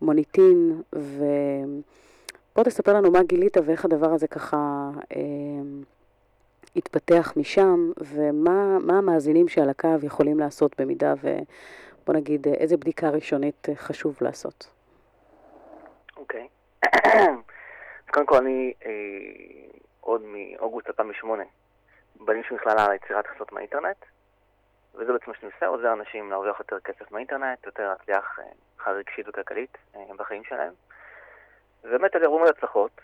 המוניטין. 0.00 0.82
ובוא 0.92 2.64
תספר 2.64 2.94
לנו 2.94 3.10
מה 3.10 3.22
גילית 3.22 3.56
ואיך 3.64 3.84
הדבר 3.84 4.12
הזה 4.12 4.26
ככה 4.26 4.90
אה, 5.16 5.22
התפתח 6.76 7.32
משם, 7.36 7.92
ומה 7.98 8.98
המאזינים 8.98 9.48
שעל 9.48 9.70
הקו 9.70 9.88
יכולים 10.02 10.38
לעשות 10.38 10.80
במידה 10.80 11.14
ו... 11.22 11.38
בוא 12.06 12.14
נגיד, 12.14 12.48
איזה 12.48 12.76
בדיקה 12.76 13.10
ראשונית 13.10 13.68
חשוב 13.74 14.16
לעשות? 14.20 14.68
אוקיי. 16.16 16.48
Okay. 18.08 18.12
קודם 18.12 18.26
כל, 18.26 18.36
אני 18.36 18.72
אה, 18.86 18.90
עוד 20.08 20.22
מאוגוסט 20.24 20.86
2008 20.86 21.44
בנים 22.16 22.42
של 22.42 22.54
מכללה 22.54 22.84
על 22.84 22.94
יצירת 22.94 23.24
הכנסות 23.24 23.52
מהאינטרנט, 23.52 23.96
וזה 24.94 25.12
בעצם 25.12 25.24
מה 25.30 25.36
שאני 25.40 25.52
עושה, 25.54 25.66
עוזר 25.66 25.92
אנשים 25.92 26.30
להרוויח 26.30 26.58
יותר 26.58 26.80
כסף 26.80 27.12
מהאינטרנט, 27.12 27.66
יותר 27.66 27.88
להצליח 27.88 28.38
מבחינה 28.74 28.90
אה, 28.90 28.98
רגשית 28.98 29.28
וכלכלית 29.28 29.78
אה, 29.96 30.00
בחיים 30.16 30.44
שלהם. 30.44 30.72
ובאמת 31.84 32.16
אלה 32.16 32.26
על 32.42 32.48
הצלחות, 32.48 33.00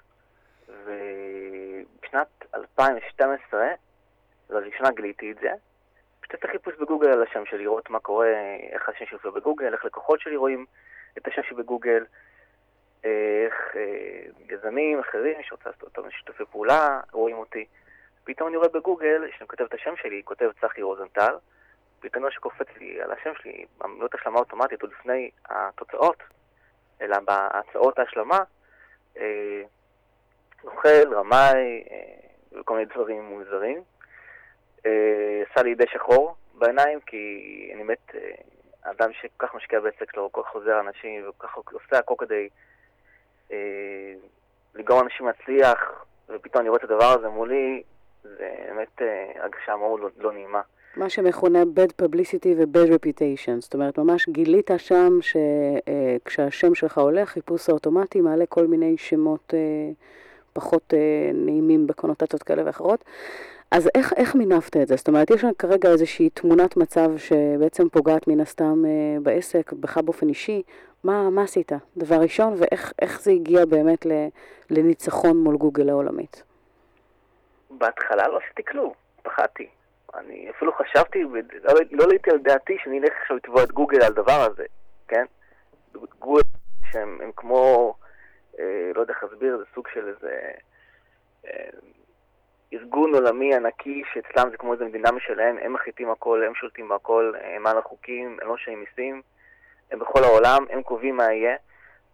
ובשנת 0.69 2.29
2012 2.55 3.69
לראשונה 4.51 4.91
גיליתי 4.91 5.33
את 5.33 5.37
זה, 5.37 5.51
פשוט 6.21 6.35
עושה 6.35 6.47
חיפוש 6.49 6.75
בגוגל 6.75 7.09
על 7.09 7.23
השם 7.23 7.47
שלי, 7.47 7.65
לראות 7.65 7.91
מה 7.91 8.01
קורה, 8.01 8.29
איך 8.73 8.89
השם 8.89 9.05
שלי 9.07 9.31
בגוגל, 9.31 9.73
איך 9.73 9.85
לקוחות 9.85 10.21
שלי 10.21 10.37
רואים 10.37 10.67
את 11.19 11.29
השם 11.29 11.43
שלי 11.43 11.57
בגוגל, 11.57 12.05
איך 13.05 13.77
אה, 13.77 14.55
יזמים 14.55 14.99
אחרים 14.99 15.43
שרוצה 15.43 15.71
לעשות 15.71 15.83
אותם 15.83 16.11
שיתופי 16.11 16.45
פעולה, 16.51 17.01
רואים 17.13 17.37
אותי. 17.37 17.65
פתאום 18.25 18.49
אני 18.49 18.57
רואה 18.57 18.69
בגוגל, 18.69 19.31
כשאני 19.31 19.49
כותב 19.49 19.65
את 19.65 19.75
השם 19.75 19.97
שלי, 19.97 20.23
כותב 20.25 20.51
צחי 20.61 20.83
רוזנטל, 20.83 21.37
פתאום 22.01 22.31
שקופץ 22.31 22.67
לי 22.81 23.03
על 23.03 23.11
השם 23.13 23.33
שלי, 23.43 23.65
במילות 23.79 24.15
השלמה 24.15 24.39
אוטומטית, 24.39 24.83
עוד 24.83 24.93
לפני 24.93 25.31
התוצאות, 25.49 26.23
אלא 27.01 27.17
בהצעות 27.21 27.99
ההשלמה, 27.99 28.39
אה, 29.17 29.63
נוכל, 30.65 31.15
רמאי 31.15 31.85
אה, 31.91 32.61
וכל 32.61 32.75
מיני 32.75 32.87
דברים 32.95 33.25
מוזרים. 33.25 33.83
אה, 34.87 35.43
עשה 35.51 35.63
לי 35.63 35.75
די 35.75 35.85
שחור 35.93 36.37
בעיניים, 36.55 37.01
כי 37.01 37.71
אני 37.75 37.85
באמת 37.85 38.15
אה, 38.15 38.31
אדם 38.83 39.13
שכל 39.13 39.47
כך 39.47 39.55
משקיע 39.55 39.81
בעסק 39.81 40.13
שלו, 40.13 40.33
כל 40.33 40.43
כך 40.43 40.49
חוזר 40.49 40.81
אנשים, 40.81 41.29
וכל 41.29 41.47
כך 41.47 41.57
עושה 41.57 41.99
הכל 41.99 42.15
כדי 42.19 42.49
אה, 43.53 43.57
לגרום 44.74 45.05
אנשים 45.05 45.26
להצליח, 45.26 46.05
ופתאום 46.28 46.66
רואה 46.66 46.78
את 46.78 46.84
הדבר 46.84 47.12
הזה 47.18 47.28
מולי, 47.28 47.82
זה 48.22 48.49
באמת 48.68 49.03
הרגשה 49.34 49.76
מאוד 49.76 50.01
לא, 50.01 50.09
לא 50.18 50.32
נעימה. 50.32 50.61
מה 50.97 51.11
שמכונה 51.11 51.62
bad 51.62 52.05
publicity 52.05 52.49
ו-bad 52.57 52.88
reputation, 52.88 53.61
זאת 53.61 53.74
אומרת, 53.74 53.99
ממש 53.99 54.28
גילית 54.28 54.70
שם 54.76 55.18
שכשהשם 55.20 56.74
שלך 56.74 56.99
עולה, 56.99 57.26
חיפוש 57.26 57.68
האוטומטי 57.68 58.20
מעלה 58.20 58.47
כל 58.47 58.66
מיני 58.66 58.97
שמות 58.97 59.55
פחות 60.53 60.95
נעימים 61.34 61.86
בקונוטציות 61.86 62.42
כאלה 62.42 62.62
ואחרות. 62.66 63.05
אז 63.74 63.88
איך, 63.95 64.12
איך 64.16 64.34
מינפת 64.34 64.76
את 64.76 64.88
זה? 64.88 64.97
זאת 64.97 65.09
אומרת, 65.09 65.30
יש 65.30 65.45
לנו 65.45 65.59
כרגע 65.59 65.88
איזושהי 65.88 66.30
תמונת 66.30 66.76
מצב 66.76 67.11
שבעצם 67.16 67.88
פוגעת 67.88 68.28
מן 68.28 68.40
הסתם 68.40 68.84
אה, 68.86 69.20
בעסק, 69.22 69.72
בך 69.72 69.99
באופן 69.99 70.28
אישי. 70.28 70.62
מה, 71.05 71.31
מה 71.31 71.43
עשית? 71.43 71.73
דבר 71.97 72.17
ראשון, 72.17 72.55
ואיך 72.59 73.21
זה 73.21 73.31
הגיע 73.31 73.67
באמת 73.67 74.07
לניצחון 74.71 75.37
מול 75.37 75.57
גוגל 75.57 75.89
העולמית? 75.89 76.43
בהתחלה 77.71 78.29
לא 78.29 78.39
עשיתי 78.45 78.65
כלום, 78.65 78.93
פחדתי. 79.23 79.69
אני 80.15 80.51
אפילו 80.51 80.73
חשבתי, 80.73 81.23
לא, 81.63 81.75
לא 81.91 82.05
הייתי 82.11 82.31
על 82.31 82.39
דעתי 82.39 82.77
שאני 82.83 82.99
אלך 82.99 83.13
עכשיו 83.23 83.37
לתבוע 83.37 83.63
את 83.63 83.73
גוגל 83.73 84.03
על 84.03 84.13
הדבר 84.13 84.41
הזה, 84.51 84.65
כן? 85.09 85.25
גוגל 86.19 86.43
שהם 86.93 87.31
כמו, 87.37 87.95
אה, 88.59 88.91
לא 88.95 89.01
יודע 89.01 89.15
איך 89.15 89.25
להסביר, 89.25 89.59
זה 89.59 89.65
סוג 89.75 89.89
של 89.95 90.09
איזה... 90.09 90.51
אה, 91.47 91.69
ארגון 92.73 93.15
עולמי 93.15 93.55
ענקי 93.55 94.03
שאצלם 94.13 94.51
זה 94.51 94.57
כמו 94.57 94.73
איזה 94.73 94.85
מדינה 94.85 95.13
משלהם, 95.13 95.57
הם 95.63 95.73
מחליטים 95.73 96.11
הכל, 96.11 96.43
הם 96.47 96.55
שולטים 96.55 96.89
בהכל, 96.89 97.33
הם 97.43 97.67
על 97.67 97.79
החוקים, 97.79 98.39
הם 98.43 98.49
לא 98.49 98.55
משלמים 98.55 98.81
מיסים, 98.81 99.23
הם 99.95 100.01
בכל 100.01 100.24
העולם, 100.24 100.64
הם 100.70 100.82
קובעים 100.82 101.16
מה 101.16 101.32
יהיה. 101.32 101.57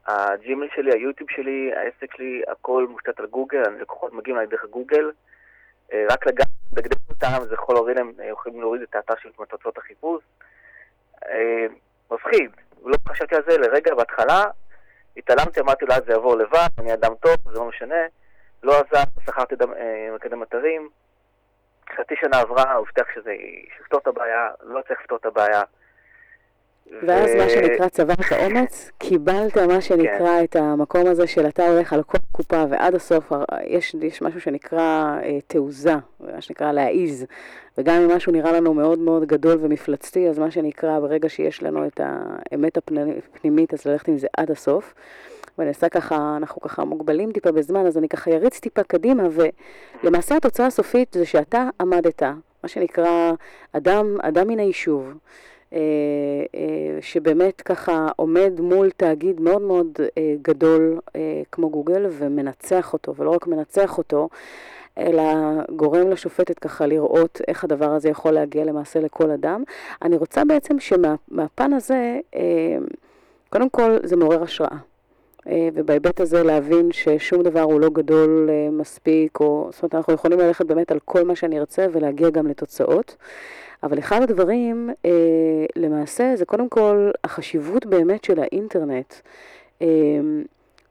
הג'ימל 0.06 0.68
שלי, 0.74 0.90
היוטיוב 0.92 1.30
שלי, 1.30 1.70
העסק 1.76 2.14
שלי, 2.16 2.42
הכל 2.48 2.86
מושתת 2.90 3.20
על 3.20 3.26
גוגל, 3.26 3.62
הלקוחות 3.64 4.12
מגיעים 4.12 4.36
אליי 4.36 4.48
דרך 4.48 4.64
גוגל. 4.64 5.12
אה, 5.92 6.06
רק 6.10 6.26
לגעת, 6.26 6.46
לדגדג 6.72 6.96
אותם, 7.10 7.44
זה 7.48 7.54
יכול 7.54 7.74
להוריד 7.74 7.96
להם, 7.96 8.12
אה, 8.20 8.26
יכולים 8.26 8.60
להוריד 8.60 8.82
את 8.82 8.94
האתר 8.94 9.14
של 9.22 9.28
תוצאות 9.48 9.78
החיפוש. 9.78 10.22
אה, 11.28 11.66
מפחיד, 12.10 12.50
לא 12.84 12.96
חשבתי 13.08 13.36
על 13.36 13.42
זה 13.48 13.58
לרגע 13.58 13.94
בהתחלה, 13.94 14.44
התעלמתי, 15.16 15.60
אמרתי 15.60 15.84
אולי 15.84 16.00
זה 16.06 16.12
יעבור 16.12 16.36
לבד, 16.36 16.68
אני 16.78 16.94
אדם 16.94 17.14
טוב, 17.20 17.36
זה 17.44 17.58
לא 17.58 17.64
משנה. 17.64 18.04
לא 18.62 18.72
עזר, 18.72 19.02
שכרתי 19.26 19.54
מקדם 20.14 20.42
אתרים. 20.42 20.88
חצי 21.96 22.14
שנה 22.20 22.40
עברה, 22.40 22.72
הוא 22.72 22.86
הבטיח 22.86 23.06
שזה 23.14 23.32
יפתור 23.80 24.00
את 24.00 24.06
הבעיה, 24.06 24.48
לא 24.62 24.80
צריך 24.88 25.00
לפתור 25.00 25.18
את 25.18 25.26
הבעיה. 25.26 25.62
ואז 27.06 27.30
ו... 27.34 27.38
מה 27.38 27.48
שנקרא 27.50 27.88
צברת 27.88 28.32
אומץ, 28.32 28.90
קיבלת 28.98 29.58
מה 29.58 29.80
שנקרא 29.80 30.38
כן. 30.38 30.44
את 30.44 30.56
המקום 30.56 31.06
הזה 31.06 31.26
של 31.26 31.48
אתה 31.48 31.68
הולך 31.68 31.92
על 31.92 32.02
כל 32.02 32.18
קופה 32.32 32.64
ועד 32.70 32.94
הסוף, 32.94 33.32
יש, 33.66 33.96
יש 34.02 34.22
משהו 34.22 34.40
שנקרא 34.40 35.18
אה, 35.22 35.38
תעוזה, 35.46 35.94
מה 36.34 36.40
שנקרא 36.40 36.72
להעיז, 36.72 37.26
וגם 37.78 37.94
אם 37.94 38.16
משהו 38.16 38.32
נראה 38.32 38.52
לנו 38.52 38.74
מאוד 38.74 38.98
מאוד 38.98 39.24
גדול 39.24 39.58
ומפלצתי, 39.60 40.28
אז 40.28 40.38
מה 40.38 40.50
שנקרא 40.50 40.98
ברגע 40.98 41.28
שיש 41.28 41.62
לנו 41.62 41.86
את 41.86 42.00
האמת 42.04 42.76
הפנימית, 42.76 43.74
אז 43.74 43.86
ללכת 43.86 44.08
עם 44.08 44.18
זה 44.18 44.26
עד 44.36 44.50
הסוף. 44.50 44.94
ואני 45.58 45.68
עושה 45.68 45.88
ככה, 45.88 46.34
אנחנו 46.36 46.60
ככה 46.60 46.84
מוגבלים 46.84 47.32
טיפה 47.32 47.52
בזמן, 47.52 47.86
אז 47.86 47.98
אני 47.98 48.08
ככה 48.08 48.30
אריץ 48.30 48.60
טיפה 48.60 48.82
קדימה, 48.82 49.22
ולמעשה 50.02 50.36
התוצאה 50.36 50.66
הסופית 50.66 51.12
זה 51.12 51.26
שאתה 51.26 51.68
עמדת, 51.80 52.22
מה 52.62 52.68
שנקרא 52.68 53.32
אדם, 53.72 54.16
אדם 54.22 54.48
מן 54.48 54.58
היישוב. 54.58 55.14
אה, 55.72 55.78
אה, 56.54 56.98
שבאמת 57.00 57.60
ככה 57.60 58.08
עומד 58.16 58.52
מול 58.60 58.90
תאגיד 58.90 59.40
מאוד 59.40 59.62
מאוד 59.62 59.98
אה, 60.18 60.34
גדול 60.42 60.98
כמו 61.52 61.70
גוגל 61.70 62.06
ומנצח 62.10 62.92
אותו, 62.92 63.14
ולא 63.16 63.30
רק 63.30 63.46
מנצח 63.46 63.98
אותו, 63.98 64.28
אלא 64.98 65.22
גורם 65.76 66.10
לשופטת 66.10 66.58
ככה 66.58 66.86
לראות 66.86 67.40
איך 67.48 67.64
הדבר 67.64 67.90
הזה 67.90 68.08
יכול 68.08 68.32
להגיע 68.32 68.64
למעשה 68.64 69.00
לכל 69.00 69.30
אדם. 69.30 69.62
אני 70.02 70.16
רוצה 70.16 70.44
בעצם 70.44 70.76
שמהפן 70.80 71.72
הזה, 71.72 72.18
קודם 73.50 73.70
כל 73.70 73.96
זה 74.02 74.16
מעורר 74.16 74.42
השראה. 74.42 74.76
אה, 75.46 75.68
ובהיבט 75.74 76.20
הזה 76.20 76.42
להבין 76.42 76.92
ששום 76.92 77.42
דבר 77.42 77.60
הוא 77.60 77.80
לא 77.80 77.90
גדול 77.90 78.50
מספיק, 78.72 79.40
או 79.40 79.68
זאת 79.72 79.82
אומרת, 79.82 79.94
אנחנו 79.94 80.12
יכולים 80.12 80.38
ללכת 80.38 80.66
באמת 80.66 80.92
על 80.92 80.98
כל 81.04 81.24
מה 81.24 81.36
שאני 81.36 81.58
ארצה 81.58 81.86
ולהגיע 81.92 82.30
גם 82.30 82.46
לתוצאות. 82.46 83.16
אבל 83.82 83.98
אחד 83.98 84.22
הדברים, 84.22 84.90
אה, 85.04 85.10
למעשה, 85.76 86.36
זה 86.36 86.46
קודם 86.46 86.68
כל 86.68 87.10
החשיבות 87.24 87.86
באמת 87.86 88.24
של 88.24 88.40
האינטרנט. 88.40 89.14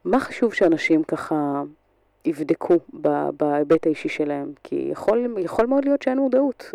מה 0.04 0.20
חשוב 0.20 0.54
שאנשים 0.54 1.02
ככה 1.02 1.62
יבדקו 2.24 2.74
בהיבט 3.32 3.86
האישי 3.86 4.08
שלהם? 4.08 4.52
כי 4.64 4.88
יכול, 4.90 5.34
יכול 5.38 5.66
מאוד 5.66 5.84
להיות 5.84 6.02
שאין 6.02 6.18
מודעות. 6.18 6.74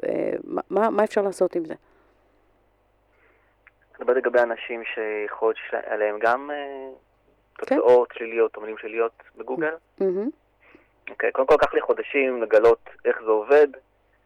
מה, 0.69 0.89
מה 0.89 1.03
אפשר 1.03 1.21
לעשות 1.21 1.55
עם 1.55 1.65
זה? 1.65 1.73
אני 1.73 3.99
מדבר 3.99 4.13
לגבי 4.13 4.39
אנשים 4.39 4.83
שיכול 4.83 5.47
להיות 5.47 5.57
שיש 5.57 5.91
עליהם 5.91 6.19
גם 6.19 6.49
תוצאות 7.57 8.11
כן. 8.11 8.19
שליליות 8.19 8.55
או 8.55 8.61
מילים 8.61 8.77
שליליות 8.77 9.23
בגוגל. 9.37 9.73
אוקיי, 11.09 11.31
קודם 11.31 11.47
כל 11.47 11.53
לקח 11.53 11.73
לי 11.73 11.81
חודשים 11.81 12.43
לגלות 12.43 12.89
איך 13.05 13.17
זה 13.25 13.31
עובד, 13.31 13.67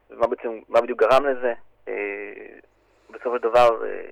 ומה 0.10 0.82
בדיוק 0.82 1.00
גרם 1.00 1.26
לזה. 1.26 1.54
אה, 1.90 2.60
בסופו 3.10 3.38
של 3.38 3.44
דבר 3.44 3.86
אה, 3.86 4.10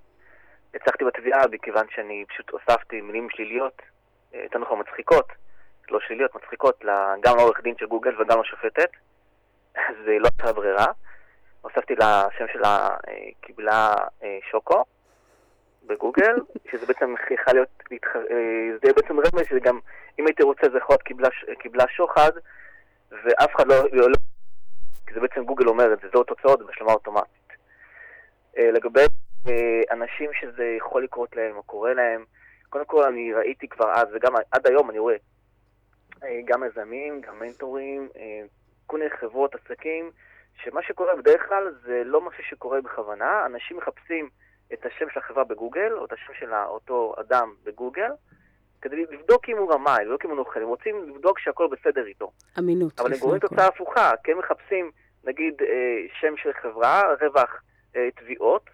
הצלחתי 0.74 1.06
בתביעה 1.06 1.48
מכיוון 1.52 1.86
שאני 1.96 2.26
פשוט 2.30 2.50
הוספתי 2.50 3.02
מילים 3.02 3.30
שליליות, 3.30 3.82
אה, 4.34 4.44
יותר 4.44 4.60
נכון 4.60 4.80
מצחיקות, 4.80 5.28
לא 5.90 6.00
שליליות, 6.00 6.36
מצחיקות, 6.36 6.86
גם 7.22 7.38
לעורך 7.38 7.62
דין 7.62 7.76
של 7.80 7.86
גוגל 7.86 8.22
וגם 8.22 8.42
לשופטת, 8.42 8.90
אז 9.90 9.96
לא 10.06 10.28
הייתה 10.40 10.54
ברירה. 10.54 10.86
הוספתי 11.62 11.94
לשם 11.96 12.46
שלה, 12.54 12.90
קיבלה 13.42 13.94
שוקו 14.52 14.84
בגוגל, 15.88 16.36
שזה 16.72 16.86
בעצם 16.86 17.16
יכול 17.32 17.54
להיות, 17.54 17.84
זה 18.84 18.94
בעצם 18.94 19.20
רמז 19.20 19.48
שגם 19.50 19.80
אם 20.20 20.26
הייתי 20.26 20.44
רוצה 20.44 20.70
זה 20.72 20.78
יכול 20.78 20.94
להיות 20.94 21.30
קיבלה, 21.60 21.88
שוחד, 21.88 22.32
ואף 23.12 23.56
אחד 23.56 23.68
לא, 23.68 23.76
לא 23.92 24.08
כי 25.08 25.14
זה 25.14 25.20
בעצם 25.20 25.46
גוגל 25.46 25.68
אומר 25.68 25.94
את 25.94 26.00
זה, 26.02 26.08
זהו 26.14 26.24
תוצאות 26.24 26.66
בהשלמה 26.66 26.94
אוטומטית. 26.94 27.37
אה, 28.58 28.72
לגבי 28.72 29.06
אה, 29.48 29.82
אנשים 29.92 30.30
שזה 30.42 30.64
יכול 30.78 31.04
לקרות 31.04 31.36
להם 31.36 31.56
או 31.56 31.64
קורה 31.64 31.94
להם, 31.94 32.26
קודם 32.70 32.86
כל 32.86 33.04
אני 33.04 33.34
ראיתי 33.34 33.68
כבר 33.68 33.92
אז, 33.92 34.08
וגם 34.14 34.34
עד 34.52 34.68
היום 34.68 34.90
אני 34.90 35.00
רואה, 35.00 35.16
אה, 36.24 36.40
גם 36.46 36.64
יזמים, 36.64 37.22
גם 37.22 37.40
מנטורים, 37.40 38.10
כל 38.86 38.98
מיני 38.98 39.10
חברות, 39.10 39.56
עסקים, 39.56 40.12
שמה 40.64 40.82
שקורה 40.84 41.16
בדרך 41.16 41.48
כלל 41.50 41.76
זה 41.86 42.02
לא 42.06 42.22
משהו 42.22 42.44
שקורה 42.44 42.82
בכוונה, 42.82 43.46
אנשים 43.46 43.78
מחפשים 43.78 44.30
את 44.74 44.86
השם 44.86 45.06
של 45.14 45.20
החברה 45.20 45.44
בגוגל, 45.44 45.94
או 45.94 46.06
את 46.06 46.14
השם 46.14 46.34
של 46.40 46.54
אותו 46.54 47.16
אדם 47.20 47.54
בגוגל, 47.64 48.12
כדי 48.82 49.06
לבדוק 49.12 49.50
אם 49.50 49.58
הוא 49.58 49.74
רמאי, 49.74 50.06
לבדוק 50.06 50.26
אם 50.26 50.30
הוא 50.30 50.38
נוכל, 50.38 50.62
הם 50.62 50.68
רוצים 50.68 51.10
לבדוק 51.10 51.40
שהכל 51.40 51.68
בסדר 51.72 52.06
איתו. 52.06 52.32
אמינות. 52.60 53.00
אבל 53.00 53.14
הם 53.14 53.20
גורמים 53.20 53.40
תוצאה 53.40 53.68
הפוכה, 53.68 54.12
כי 54.24 54.32
הם 54.32 54.40
מחפשים, 54.40 54.92
נגיד, 55.24 55.54
שם 56.20 56.34
של 56.38 56.54
חברה, 56.54 57.04
רווח 57.22 57.62
תביעות, 58.16 58.70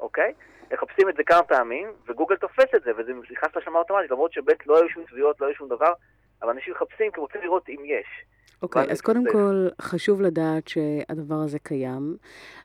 אוקיי? 0.00 0.32
מחפשים 0.72 1.08
את 1.08 1.16
זה 1.16 1.22
כמה 1.24 1.42
פעמים, 1.42 1.88
וגוגל 2.08 2.36
תופס 2.36 2.74
את 2.76 2.82
זה, 2.84 2.90
וזה 2.98 3.12
נכנס 3.30 3.56
לשמה 3.56 3.78
אוטומטית, 3.78 4.10
למרות 4.10 4.32
שבאמת 4.32 4.66
לא 4.66 4.78
היו 4.78 4.88
שום 4.88 5.04
תביעות, 5.10 5.40
לא 5.40 5.46
היו 5.46 5.54
שום 5.54 5.68
דבר, 5.68 5.92
אבל 6.42 6.50
אנשים 6.50 6.74
מחפשים 6.74 7.12
כי 7.12 7.20
רוצים 7.20 7.40
לראות 7.42 7.68
אם 7.68 7.82
יש. 7.84 8.06
אוקיי, 8.62 8.82
okay, 8.82 8.92
אז 8.92 9.00
קודם 9.00 9.24
כל 9.32 9.68
חשוב 9.80 10.20
לדעת 10.20 10.68
שהדבר 10.68 11.34
הזה 11.34 11.58
קיים, 11.58 12.16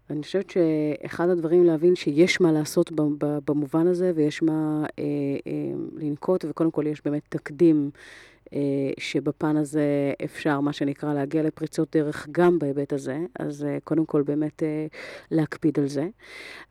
ואני 0.10 0.22
חושבת 0.22 0.50
שאחד 0.50 1.30
הדברים 1.30 1.64
להבין 1.64 1.96
שיש 1.96 2.42
מה 2.42 2.52
לעשות 2.52 2.92
במובן 3.46 3.88
הזה 3.88 4.12
ויש 4.16 4.44
מה 4.44 4.86
אה, 5.00 5.04
אה, 5.48 5.52
לנקוט, 5.98 6.46
וקודם 6.50 6.72
כל 6.72 6.88
יש 6.88 7.02
באמת 7.06 7.24
תקדים 7.30 7.90
אה, 7.96 8.00
שבפן 9.00 9.58
הזה 9.58 10.14
אפשר, 10.24 10.60
מה 10.60 10.74
שנקרא, 10.74 11.14
להגיע 11.14 11.44
לפריצות 11.44 11.96
דרך 11.96 12.28
גם 12.32 12.60
בהיבט 12.60 12.94
הזה, 12.94 13.18
אז 13.40 13.66
אה, 13.66 13.78
קודם 13.84 14.06
כל 14.06 14.22
באמת 14.22 14.64
אה, 14.64 14.86
להקפיד 15.32 15.80
על 15.80 15.88
זה. 15.88 16.08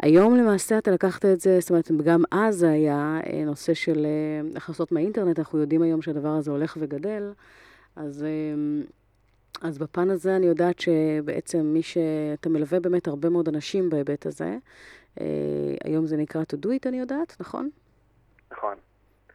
היום 0.01 0.37
למעשה 0.37 0.79
אתה 0.79 0.91
לקחת 0.91 1.25
את 1.25 1.41
זה, 1.41 1.61
זאת 1.61 1.71
אומרת, 1.71 1.91
גם 2.05 2.23
אז 2.31 2.57
זה 2.57 2.71
היה 2.71 3.21
אה, 3.27 3.45
נושא 3.45 3.75
של 3.75 4.07
אה, 4.07 4.57
הכנסות 4.57 4.93
מהאינטרנט, 4.93 5.39
אנחנו 5.39 5.59
יודעים 5.59 5.83
היום 5.83 6.03
שהדבר 6.03 6.29
הזה 6.29 6.51
הולך 6.51 6.77
וגדל, 6.81 7.33
אז... 7.97 8.23
אה, 8.23 8.83
אז 9.63 9.79
בפן 9.79 10.11
הזה 10.11 10.37
אני 10.37 10.47
יודעת 10.47 10.81
שבעצם 10.81 11.61
מי 11.61 11.83
שאתה 11.83 12.49
מלווה 12.49 12.81
באמת 12.81 13.09
הרבה 13.09 13.29
מאוד 13.29 13.49
אנשים 13.49 13.91
בהיבט 13.91 14.27
הזה. 14.27 14.57
אה, 15.21 15.27
היום 15.85 16.07
זה 16.07 16.17
נקרא 16.17 16.43
to 16.43 16.67
do 16.67 16.69
it, 16.69 16.89
אני 16.89 17.01
יודעת, 17.01 17.37
נכון? 17.41 17.71
נכון. 18.53 18.75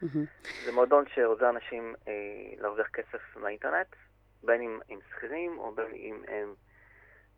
Mm-hmm. 0.02 0.64
זה 0.64 0.72
מועדון 0.72 1.04
שעוזר 1.14 1.50
אנשים 1.50 1.94
אה, 2.08 2.12
להרוויח 2.58 2.86
כסף 2.88 3.36
מהאינטרנט, 3.36 3.96
בין 4.42 4.62
אם 4.62 4.78
עם 4.88 4.98
שכירים 5.10 5.58
או 5.58 5.74
בין 5.74 5.94
אם 5.94 6.22
הם 6.28 6.54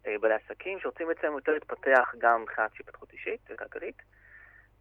אה, 0.06 0.14
בעלי 0.20 0.34
עסקים 0.34 0.80
שרוצים 0.80 1.06
בעצם 1.09 1.32
יותר 1.32 1.52
להתפתח 1.52 2.14
גם 2.18 2.42
מבחינת 2.42 2.70
התפתחות 2.80 3.12
אישית 3.12 3.40
וכלכלית. 3.50 4.02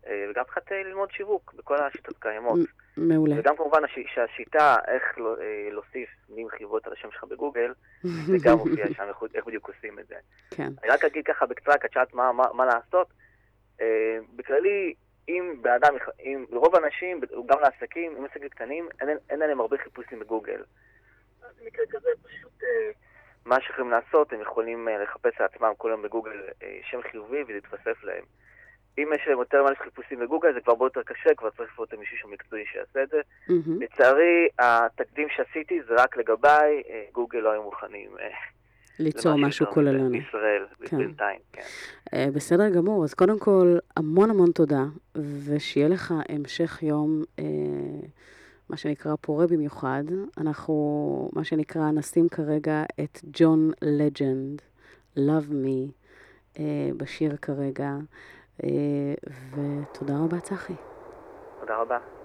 אה, 0.07 0.25
וגם 0.29 0.41
התחלתי 0.41 0.73
ללמוד 0.83 1.11
שיווק 1.11 1.53
בכל 1.53 1.75
השיטות 1.77 2.15
הקיימות. 2.17 2.59
מעולה. 2.97 3.35
וגם 3.39 3.57
כמובן 3.57 3.81
שהשיטה, 4.13 4.75
איך 4.87 5.03
לא, 5.17 5.35
אה, 5.41 5.69
להוסיף 5.71 6.09
מילים 6.29 6.49
חיובות 6.49 6.87
על 6.87 6.93
השם 6.93 7.11
שלך 7.11 7.23
בגוגל, 7.23 7.73
זה 8.27 8.37
גם 8.43 8.57
מופיע 8.57 8.87
שם, 8.93 9.03
איך 9.35 9.45
בדיוק 9.45 9.69
עושים 9.69 9.99
את 9.99 10.07
זה. 10.07 10.15
כן. 10.51 10.71
אני 10.83 10.91
רק 10.91 11.05
אגיד 11.05 11.25
ככה 11.25 11.45
בקצרה, 11.45 11.77
כי 11.77 11.87
את 11.87 11.91
שאלת 11.93 12.13
מה, 12.13 12.31
מה, 12.31 12.43
מה 12.53 12.65
לעשות. 12.65 13.07
אה, 13.81 14.17
בכללי, 14.35 14.93
אם 15.29 15.55
באדם, 15.61 15.93
אם 16.19 16.45
לרוב 16.49 16.75
האנשים, 16.75 17.21
גם 17.45 17.59
לעסקים, 17.59 18.15
אם 18.17 18.25
עסקים 18.25 18.49
קטנים, 18.49 18.89
אין, 19.01 19.09
אין 19.29 19.39
להם 19.39 19.59
הרבה 19.59 19.77
חיפושים 19.77 20.19
בגוגל. 20.19 20.63
אז 21.41 21.55
במקרה 21.61 21.85
כזה 21.89 22.09
פשוט... 22.23 22.63
מה 23.45 23.61
שיכולים 23.61 23.91
לעשות, 23.91 24.33
הם 24.33 24.41
יכולים 24.41 24.87
לחפש 25.03 25.39
לעצמם 25.39 25.71
כל 25.77 25.89
יום 25.89 26.01
בגוגל 26.01 26.41
שם 26.81 27.01
חיובי 27.11 27.43
ולהתווסף 27.47 28.03
להם. 28.03 28.23
אם 28.97 29.09
יש 29.15 29.27
להם 29.27 29.39
יותר 29.39 29.63
מלא 29.63 29.75
חיפושים 29.75 30.19
בגוגל, 30.19 30.53
זה 30.53 30.61
כבר 30.61 30.73
הרבה 30.73 30.85
יותר 30.85 31.03
קשה, 31.03 31.35
כבר 31.35 31.49
צריך 31.49 31.69
לפחות 31.71 31.93
מישהו 31.93 32.17
שהוא 32.17 32.31
מקצועי 32.31 32.65
שיעשה 32.65 33.03
את 33.03 33.09
זה. 33.09 33.21
Mm-hmm. 33.47 33.79
לצערי, 33.79 34.47
התקדים 34.59 35.29
שעשיתי 35.29 35.81
זה 35.87 35.93
רק 35.97 36.17
לגביי, 36.17 36.83
אה, 36.89 37.03
גוגל 37.11 37.39
לא 37.39 37.51
היו 37.51 37.63
מוכנים. 37.63 38.11
ליצור 38.99 39.35
משהו 39.35 39.65
כוללני. 39.73 40.19
בישראל, 40.19 40.65
כן. 40.85 40.97
בינתיים, 40.97 41.39
כן. 41.53 41.61
Uh, 42.09 42.31
בסדר 42.33 42.69
גמור, 42.69 43.03
אז 43.03 43.13
קודם 43.13 43.39
כל, 43.39 43.77
המון 43.97 44.29
המון 44.29 44.51
תודה, 44.51 44.85
ושיהיה 45.15 45.87
לך 45.87 46.13
המשך 46.29 46.83
יום, 46.83 47.23
uh, 47.37 47.41
מה 48.69 48.77
שנקרא 48.77 49.15
פורה 49.21 49.47
במיוחד. 49.47 50.03
אנחנו, 50.37 51.29
מה 51.33 51.43
שנקרא, 51.43 51.91
נשים 51.91 52.29
כרגע 52.29 52.83
את 53.03 53.19
ג'ון 53.33 53.71
לג'נד, 53.81 54.61
Love 55.17 55.51
Me, 55.51 55.91
uh, 56.53 56.59
בשיר 56.97 57.37
כרגע. 57.41 57.91
ותודה 59.53 60.17
רבה, 60.17 60.39
צחי. 60.39 60.73
תודה 61.59 61.77
רבה. 61.81 62.16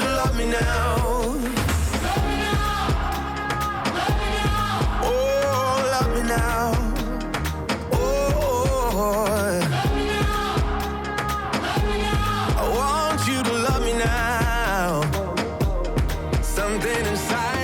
should 0.00 0.16
love 0.16 0.36
me 0.36 0.46
now. 0.46 0.96
Love 2.06 2.24
me 2.28 2.36
now. 2.44 2.60
Oh, 5.02 5.90
love 5.94 6.10
me 6.16 6.22
now. 6.22 6.72
Oh, 7.92 9.60
Love 9.70 9.96
me 9.96 10.04
now. 10.06 10.82
I 12.62 12.64
want 12.78 13.20
you 13.28 13.42
to 13.42 13.52
love 13.68 13.82
me 13.84 13.92
now. 13.98 15.02
Something 16.42 17.06
inside. 17.06 17.59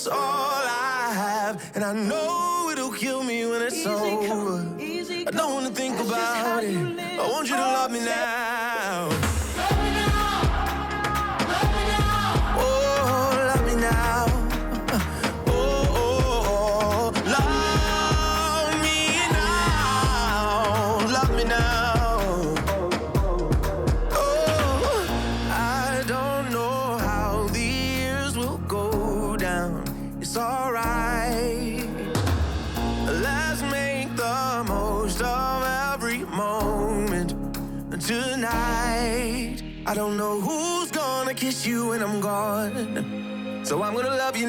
It's 0.00 0.08
all 0.08 0.16
I 0.16 1.12
have. 1.12 1.72
And 1.74 1.84
I 1.84 1.92
know 1.92 2.70
it'll 2.72 2.90
kill 2.90 3.22
me 3.22 3.44
when 3.44 3.60
it's 3.60 3.84
over. 3.84 4.64
I 5.28 5.30
don't 5.30 5.52
wanna 5.52 5.68
think 5.70 6.00
about 6.00 6.64
it. 6.64 6.74
I 6.74 7.28
want 7.30 7.50
you 7.50 7.56
to 7.56 7.60
love 7.60 7.90
me 7.90 8.00
now. 8.00 8.29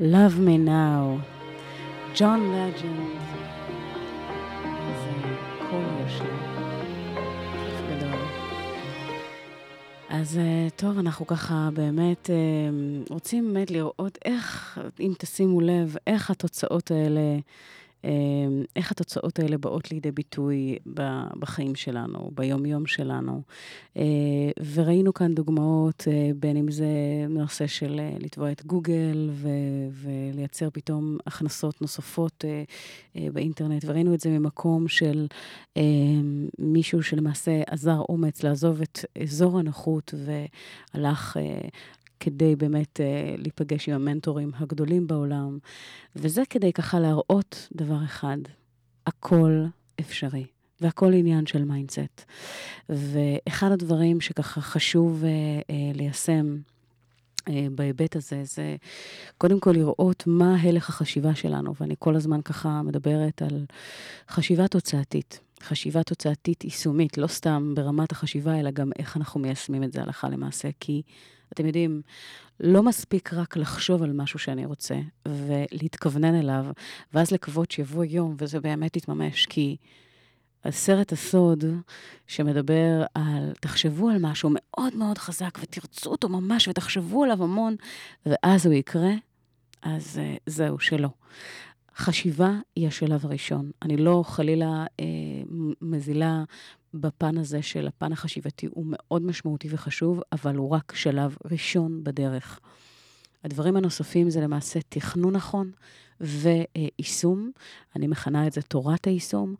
Love 0.00 0.38
me 0.38 0.56
now. 0.56 1.20
כיף 7.64 7.80
גדול. 7.90 8.18
אז 10.08 10.38
אה, 10.38 10.68
טוב, 10.76 10.98
אנחנו 10.98 11.26
ככה 11.26 11.68
באמת 11.72 12.30
אה, 12.30 12.36
רוצים 13.10 13.54
באמת 13.54 13.70
לראות 13.70 14.18
איך, 14.24 14.78
אם 15.00 15.12
תשימו 15.18 15.60
לב, 15.60 15.96
איך 16.06 16.30
התוצאות 16.30 16.90
האלה, 16.90 17.38
איך 18.76 18.90
התוצאות 18.90 19.38
האלה 19.38 19.58
באות 19.58 19.90
לידי 19.90 20.10
ביטוי 20.10 20.76
בחיים 21.38 21.74
שלנו, 21.74 22.30
ביום-יום 22.34 22.86
שלנו. 22.86 23.42
אה, 23.96 24.02
וראינו 24.74 25.14
כאן 25.14 25.34
דוגמאות, 25.34 26.04
אה, 26.10 26.30
בין 26.36 26.56
אם 26.56 26.70
זה 26.70 26.86
נושא 27.28 27.66
של 27.66 28.00
אה, 28.00 28.16
לתבוע 28.18 28.52
את 28.52 28.66
גוגל 28.66 29.30
ו- 29.32 29.48
ולייצר 29.92 30.70
פתאום 30.70 31.18
הכנסות 31.26 31.82
נוספות 31.82 32.44
באינטרנט, 33.14 33.84
וראינו 33.86 34.14
את 34.14 34.20
זה 34.20 34.30
ממקום 34.30 34.88
של 34.88 35.26
מישהו 36.58 37.02
שלמעשה 37.02 37.62
אזר 37.66 38.00
אומץ 38.08 38.42
לעזוב 38.42 38.82
את 38.82 38.98
אזור 39.22 39.58
הנוחות 39.58 40.14
והלך 40.94 41.36
כדי 42.20 42.56
באמת 42.56 43.00
אה, 43.00 43.34
להיפגש 43.38 43.88
עם 43.88 43.94
המנטורים 43.94 44.50
הגדולים 44.54 45.06
בעולם, 45.06 45.58
וזה 46.16 46.42
כדי 46.50 46.72
ככה 46.72 47.00
להראות 47.00 47.68
דבר 47.72 48.04
אחד, 48.04 48.38
הכל 49.06 49.64
אפשרי. 50.00 50.46
והכל 50.80 51.12
עניין 51.12 51.46
של 51.46 51.64
mindset. 51.64 52.24
ואחד 52.88 53.72
הדברים 53.72 54.20
שככה 54.20 54.60
חשוב 54.60 55.24
אה, 55.24 55.30
אה, 55.70 55.92
ליישם 55.94 56.56
אה, 57.48 57.66
בהיבט 57.74 58.16
הזה, 58.16 58.42
זה 58.44 58.76
קודם 59.38 59.60
כל 59.60 59.70
לראות 59.70 60.24
מה 60.26 60.56
הלך 60.60 60.88
החשיבה 60.88 61.34
שלנו, 61.34 61.74
ואני 61.80 61.94
כל 61.98 62.16
הזמן 62.16 62.42
ככה 62.42 62.82
מדברת 62.82 63.42
על 63.42 63.64
חשיבה 64.28 64.68
תוצאתית. 64.68 65.40
חשיבה 65.62 66.02
תוצאתית 66.02 66.64
יישומית, 66.64 67.18
לא 67.18 67.26
סתם 67.26 67.72
ברמת 67.76 68.12
החשיבה, 68.12 68.60
אלא 68.60 68.70
גם 68.70 68.90
איך 68.98 69.16
אנחנו 69.16 69.40
מיישמים 69.40 69.84
את 69.84 69.92
זה 69.92 70.02
הלכה 70.02 70.28
למעשה. 70.28 70.68
כי, 70.80 71.02
אתם 71.52 71.66
יודעים, 71.66 72.02
לא 72.60 72.82
מספיק 72.82 73.32
רק 73.32 73.56
לחשוב 73.56 74.02
על 74.02 74.12
משהו 74.12 74.38
שאני 74.38 74.66
רוצה 74.66 74.94
ולהתכוונן 75.28 76.34
אליו, 76.34 76.66
ואז 77.14 77.30
לקוות 77.30 77.70
שיבוא 77.70 78.04
יום 78.04 78.36
וזה 78.38 78.60
באמת 78.60 78.96
יתממש, 78.96 79.46
כי 79.46 79.76
הסרט 80.64 81.12
הסוד 81.12 81.64
שמדבר 82.26 83.04
על, 83.14 83.52
תחשבו 83.60 84.08
על 84.08 84.16
משהו 84.20 84.50
מאוד 84.52 84.96
מאוד 84.96 85.18
חזק 85.18 85.58
ותרצו 85.62 86.10
אותו 86.10 86.28
ממש 86.28 86.68
ותחשבו 86.68 87.24
עליו 87.24 87.42
המון, 87.42 87.76
ואז 88.26 88.66
הוא 88.66 88.74
יקרה, 88.74 89.10
אז 89.82 90.20
uh, 90.20 90.40
זהו, 90.46 90.78
שלא. 90.78 91.08
חשיבה 91.96 92.50
היא 92.76 92.88
השלב 92.88 93.26
הראשון. 93.26 93.70
אני 93.82 93.96
לא 93.96 94.22
חלילה 94.26 94.86
אה, 95.00 95.04
מזילה 95.80 96.44
בפן 96.94 97.38
הזה 97.38 97.62
של 97.62 97.86
הפן 97.86 98.12
החשיבתי, 98.12 98.66
הוא 98.70 98.84
מאוד 98.88 99.22
משמעותי 99.22 99.68
וחשוב, 99.70 100.20
אבל 100.32 100.56
הוא 100.56 100.70
רק 100.70 100.94
שלב 100.94 101.36
ראשון 101.50 102.04
בדרך. 102.04 102.60
הדברים 103.44 103.76
הנוספים 103.76 104.30
זה 104.30 104.40
למעשה 104.40 104.80
תכנון 104.88 105.36
נכון 105.36 105.70
ויישום. 106.20 107.50
אני 107.96 108.06
מכנה 108.06 108.46
את 108.46 108.52
זה 108.52 108.62
תורת 108.62 109.04
היישום. 109.04 109.54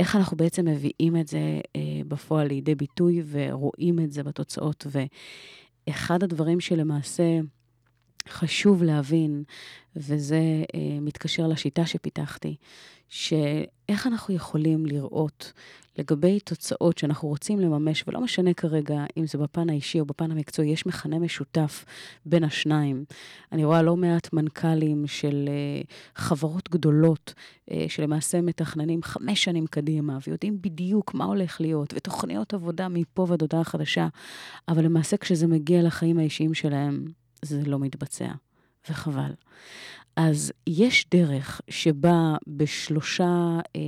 איך 0.00 0.16
אנחנו 0.16 0.36
בעצם 0.36 0.64
מביאים 0.64 1.16
את 1.16 1.28
זה 1.28 1.60
אה, 1.76 1.80
בפועל 2.08 2.46
לידי 2.46 2.74
ביטוי 2.74 3.22
ורואים 3.30 4.00
את 4.00 4.12
זה 4.12 4.22
בתוצאות. 4.22 4.86
ואחד 5.88 6.22
הדברים 6.22 6.60
שלמעשה 6.60 7.40
חשוב 8.28 8.82
להבין, 8.82 9.44
וזה 9.96 10.64
אה, 10.74 11.00
מתקשר 11.00 11.46
לשיטה 11.46 11.86
שפיתחתי, 11.86 12.56
שאיך 13.12 14.06
אנחנו 14.06 14.34
יכולים 14.34 14.86
לראות 14.86 15.52
לגבי 15.98 16.40
תוצאות 16.40 16.98
שאנחנו 16.98 17.28
רוצים 17.28 17.60
לממש, 17.60 18.04
ולא 18.06 18.20
משנה 18.20 18.54
כרגע 18.54 19.04
אם 19.16 19.26
זה 19.26 19.38
בפן 19.38 19.70
האישי 19.70 20.00
או 20.00 20.04
בפן 20.04 20.30
המקצועי, 20.30 20.68
יש 20.68 20.86
מכנה 20.86 21.18
משותף 21.18 21.84
בין 22.26 22.44
השניים. 22.44 23.04
אני 23.52 23.64
רואה 23.64 23.82
לא 23.82 23.96
מעט 23.96 24.32
מנכ"לים 24.32 25.06
של 25.06 25.48
uh, 25.48 25.86
חברות 26.16 26.70
גדולות, 26.70 27.34
uh, 27.70 27.72
שלמעשה 27.88 28.40
מתכננים 28.40 29.02
חמש 29.02 29.44
שנים 29.44 29.66
קדימה, 29.66 30.18
ויודעים 30.26 30.62
בדיוק 30.62 31.14
מה 31.14 31.24
הולך 31.24 31.60
להיות, 31.60 31.94
ותוכניות 31.96 32.54
עבודה 32.54 32.88
מפה 32.88 33.26
ועד 33.28 33.40
הודעה 33.40 33.64
חדשה, 33.64 34.08
אבל 34.68 34.84
למעשה 34.84 35.16
כשזה 35.16 35.46
מגיע 35.46 35.82
לחיים 35.82 36.18
האישיים 36.18 36.54
שלהם, 36.54 37.04
זה 37.42 37.62
לא 37.66 37.78
מתבצע, 37.78 38.32
וחבל. 38.90 39.32
אז 40.16 40.52
יש 40.66 41.06
דרך 41.10 41.60
שבה 41.70 42.34
בשלושה 42.46 43.58
אה, 43.76 43.80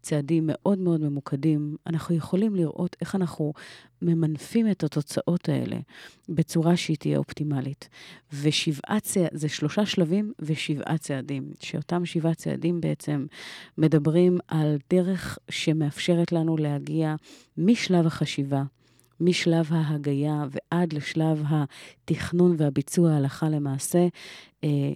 צעדים 0.00 0.44
מאוד 0.46 0.78
מאוד 0.78 1.00
ממוקדים, 1.00 1.76
אנחנו 1.86 2.14
יכולים 2.14 2.54
לראות 2.54 2.96
איך 3.00 3.14
אנחנו 3.14 3.52
ממנפים 4.02 4.70
את 4.70 4.84
התוצאות 4.84 5.48
האלה 5.48 5.76
בצורה 6.28 6.76
שהיא 6.76 6.96
תהיה 6.96 7.18
אופטימלית. 7.18 7.88
ושבעה 8.42 9.00
צעדים, 9.00 9.38
זה 9.38 9.48
שלושה 9.48 9.86
שלבים 9.86 10.32
ושבעה 10.38 10.98
צעדים, 10.98 11.52
שאותם 11.60 12.06
שבעה 12.06 12.34
צעדים 12.34 12.80
בעצם 12.80 13.26
מדברים 13.78 14.38
על 14.48 14.76
דרך 14.90 15.38
שמאפשרת 15.50 16.32
לנו 16.32 16.56
להגיע 16.56 17.14
משלב 17.58 18.06
החשיבה, 18.06 18.62
משלב 19.20 19.68
ההגייה 19.70 20.44
ועד 20.50 20.92
לשלב 20.92 21.44
התכנון 21.48 22.54
והביצוע 22.58 23.12
הלכה 23.12 23.48
למעשה, 23.48 24.08
אה, 24.64 24.92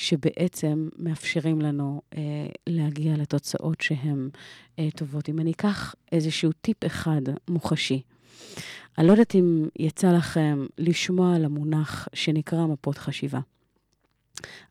שבעצם 0.00 0.88
מאפשרים 0.98 1.60
לנו 1.60 2.00
אה, 2.16 2.20
להגיע 2.66 3.16
לתוצאות 3.16 3.80
שהן 3.80 4.28
אה, 4.78 4.88
טובות. 4.96 5.28
אם 5.28 5.40
אני 5.40 5.50
אקח 5.50 5.94
איזשהו 6.12 6.52
טיפ 6.52 6.86
אחד 6.86 7.20
מוחשי, 7.48 8.02
אני 8.98 9.06
לא 9.06 9.12
יודעת 9.12 9.34
אם 9.34 9.68
יצא 9.78 10.12
לכם 10.12 10.66
לשמוע 10.78 11.36
על 11.36 11.44
המונח 11.44 12.08
שנקרא 12.14 12.66
מפות 12.66 12.98
חשיבה. 12.98 13.40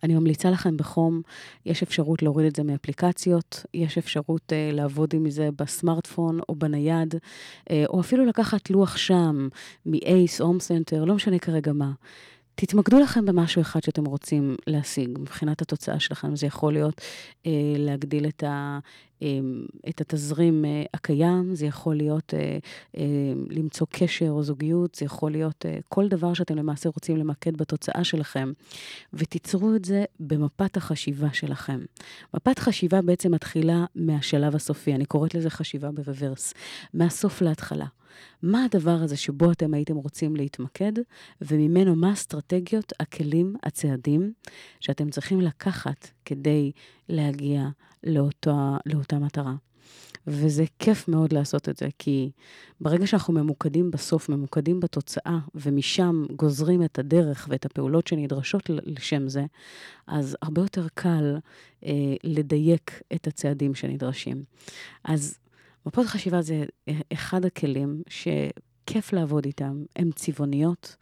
אני 0.03 0.15
ממליצה 0.15 0.49
לכם 0.49 0.77
בחום, 0.77 1.21
יש 1.65 1.83
אפשרות 1.83 2.23
להוריד 2.23 2.47
את 2.47 2.55
זה 2.55 2.63
מאפליקציות, 2.63 3.65
יש 3.73 3.97
אפשרות 3.97 4.51
אה, 4.51 4.75
לעבוד 4.75 5.13
עם 5.13 5.29
זה 5.29 5.49
בסמארטפון 5.55 6.39
או 6.49 6.55
בנייד, 6.55 7.15
אה, 7.15 7.73
או 7.89 7.99
אפילו 7.99 8.25
לקחת 8.25 8.69
לוח 8.69 8.97
שם 8.97 9.47
מ-ACE, 9.85 10.43
הום 10.43 10.59
סנטר, 10.59 11.05
לא 11.05 11.15
משנה 11.15 11.39
כרגע 11.39 11.73
מה. 11.73 11.91
תתמקדו 12.59 12.99
לכם 12.99 13.25
במשהו 13.25 13.61
אחד 13.61 13.83
שאתם 13.83 14.05
רוצים 14.05 14.55
להשיג 14.67 15.17
מבחינת 15.19 15.61
התוצאה 15.61 15.99
שלכם. 15.99 16.35
זה 16.35 16.47
יכול 16.47 16.73
להיות 16.73 17.01
אה, 17.45 17.51
להגדיל 17.77 18.27
את, 18.27 18.43
ה, 18.43 18.79
אה, 19.21 19.27
את 19.89 20.01
התזרים 20.01 20.65
אה, 20.65 20.83
הקיים, 20.93 21.55
זה 21.55 21.65
יכול 21.65 21.95
להיות 21.95 22.33
אה, 22.33 22.57
אה, 22.97 23.03
למצוא 23.49 23.87
קשר 23.89 24.29
או 24.29 24.43
זוגיות, 24.43 24.95
זה 24.95 25.05
יכול 25.05 25.31
להיות 25.31 25.65
אה, 25.65 25.77
כל 25.89 26.07
דבר 26.07 26.33
שאתם 26.33 26.55
למעשה 26.55 26.89
רוצים 26.89 27.17
למקד 27.17 27.57
בתוצאה 27.57 28.03
שלכם, 28.03 28.51
ותיצרו 29.13 29.75
את 29.75 29.85
זה 29.85 30.05
במפת 30.19 30.77
החשיבה 30.77 31.33
שלכם. 31.33 31.79
מפת 32.33 32.59
חשיבה 32.59 33.01
בעצם 33.01 33.31
מתחילה 33.31 33.85
מהשלב 33.95 34.55
הסופי, 34.55 34.95
אני 34.95 35.05
קוראת 35.05 35.35
לזה 35.35 35.49
חשיבה 35.49 35.91
ברוורס, 35.91 36.53
מהסוף 36.93 37.41
להתחלה. 37.41 37.85
מה 38.41 38.65
הדבר 38.65 38.97
הזה 39.01 39.17
שבו 39.17 39.51
אתם 39.51 39.73
הייתם 39.73 39.95
רוצים 39.95 40.35
להתמקד, 40.35 40.91
וממנו 41.41 41.95
מה 41.95 42.09
האסטרטגיות, 42.09 42.93
הכלים, 42.99 43.55
הצעדים 43.63 44.33
שאתם 44.79 45.09
צריכים 45.09 45.41
לקחת 45.41 46.07
כדי 46.25 46.71
להגיע 47.09 47.67
לאותה, 48.03 48.77
לאותה 48.85 49.19
מטרה. 49.19 49.55
וזה 50.27 50.65
כיף 50.79 51.07
מאוד 51.07 51.33
לעשות 51.33 51.69
את 51.69 51.77
זה, 51.77 51.87
כי 51.99 52.31
ברגע 52.81 53.07
שאנחנו 53.07 53.33
ממוקדים 53.33 53.91
בסוף, 53.91 54.29
ממוקדים 54.29 54.79
בתוצאה, 54.79 55.39
ומשם 55.55 56.25
גוזרים 56.35 56.83
את 56.83 56.99
הדרך 56.99 57.47
ואת 57.49 57.65
הפעולות 57.65 58.07
שנדרשות 58.07 58.69
לשם 58.69 59.29
זה, 59.29 59.45
אז 60.07 60.37
הרבה 60.41 60.61
יותר 60.61 60.87
קל 60.93 61.37
אה, 61.85 61.91
לדייק 62.23 63.01
את 63.15 63.27
הצעדים 63.27 63.75
שנדרשים. 63.75 64.43
אז 65.03 65.37
מפות 65.87 66.05
חשיבה 66.05 66.41
זה 66.41 66.63
אחד 67.13 67.45
הכלים 67.45 68.01
שכיף 68.09 69.13
לעבוד 69.13 69.45
איתם. 69.45 69.83
הן 69.95 70.11
צבעוניות 70.11 70.95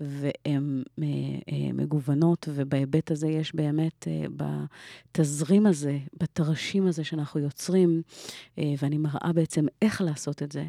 והן 0.00 0.82
אה, 0.98 1.04
אה, 1.52 1.72
מגוונות, 1.72 2.48
ובהיבט 2.54 3.10
הזה 3.10 3.28
יש 3.28 3.54
באמת, 3.54 4.08
אה, 4.08 4.24
בתזרים 4.36 5.66
הזה, 5.66 5.98
בתרשים 6.20 6.86
הזה 6.86 7.04
שאנחנו 7.04 7.40
יוצרים, 7.40 8.02
ואני 8.58 8.98
מראה 8.98 9.32
בעצם 9.34 9.66
איך 9.82 10.00
לעשות 10.00 10.42
את 10.42 10.52
זה, 10.52 10.66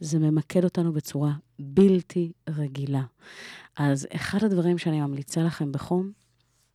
זה 0.00 0.18
ממקד 0.18 0.64
אותנו 0.64 0.92
בצורה 0.92 1.32
בלתי 1.58 2.32
רגילה. 2.48 3.02
אז 3.76 4.06
אחד 4.14 4.44
הדברים 4.44 4.78
שאני 4.78 5.00
ממליצה 5.00 5.42
לכם 5.42 5.72
בחום, 5.72 6.12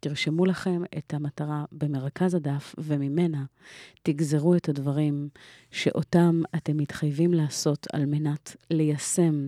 תרשמו 0.05 0.45
לכם 0.45 0.83
את 0.97 1.13
המטרה 1.13 1.65
במרכז 1.71 2.35
הדף, 2.35 2.75
וממנה 2.77 3.45
תגזרו 4.03 4.55
את 4.55 4.69
הדברים 4.69 5.29
שאותם 5.71 6.41
אתם 6.55 6.77
מתחייבים 6.77 7.33
לעשות 7.33 7.87
על 7.93 8.05
מנת 8.05 8.55
ליישם 8.71 9.47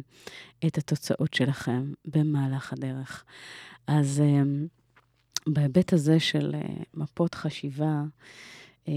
את 0.67 0.77
התוצאות 0.77 1.33
שלכם 1.33 1.93
במהלך 2.05 2.73
הדרך. 2.73 3.23
אז 3.87 4.21
אמ, 4.21 4.67
בהיבט 5.47 5.93
הזה 5.93 6.19
של 6.19 6.55
אה, 6.55 6.83
מפות 6.93 7.35
חשיבה, 7.35 8.03
אה, 8.87 8.93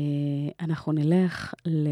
אנחנו 0.60 0.92
נלך 0.92 1.54
ל... 1.66 1.88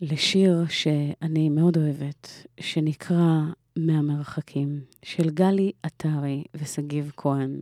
לשיר 0.00 0.64
שאני 0.68 1.48
מאוד 1.48 1.76
אוהבת, 1.76 2.46
שנקרא 2.60 3.40
מהמרחקים, 3.76 4.80
של 5.02 5.30
גלי 5.30 5.72
עטרי 5.82 6.44
ושגיב 6.54 7.12
כהן. 7.16 7.60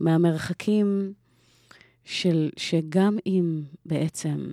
מהמרחקים 0.00 1.12
של, 2.04 2.50
שגם 2.56 3.18
אם 3.26 3.62
בעצם 3.86 4.52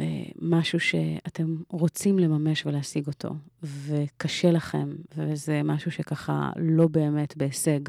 אה, 0.00 0.22
משהו 0.40 0.80
שאתם 0.80 1.56
רוצים 1.68 2.18
לממש 2.18 2.66
ולהשיג 2.66 3.06
אותו, 3.06 3.30
וקשה 3.62 4.50
לכם, 4.50 4.88
וזה 5.16 5.62
משהו 5.64 5.90
שככה 5.90 6.50
לא 6.56 6.88
באמת 6.88 7.36
בהישג, 7.36 7.80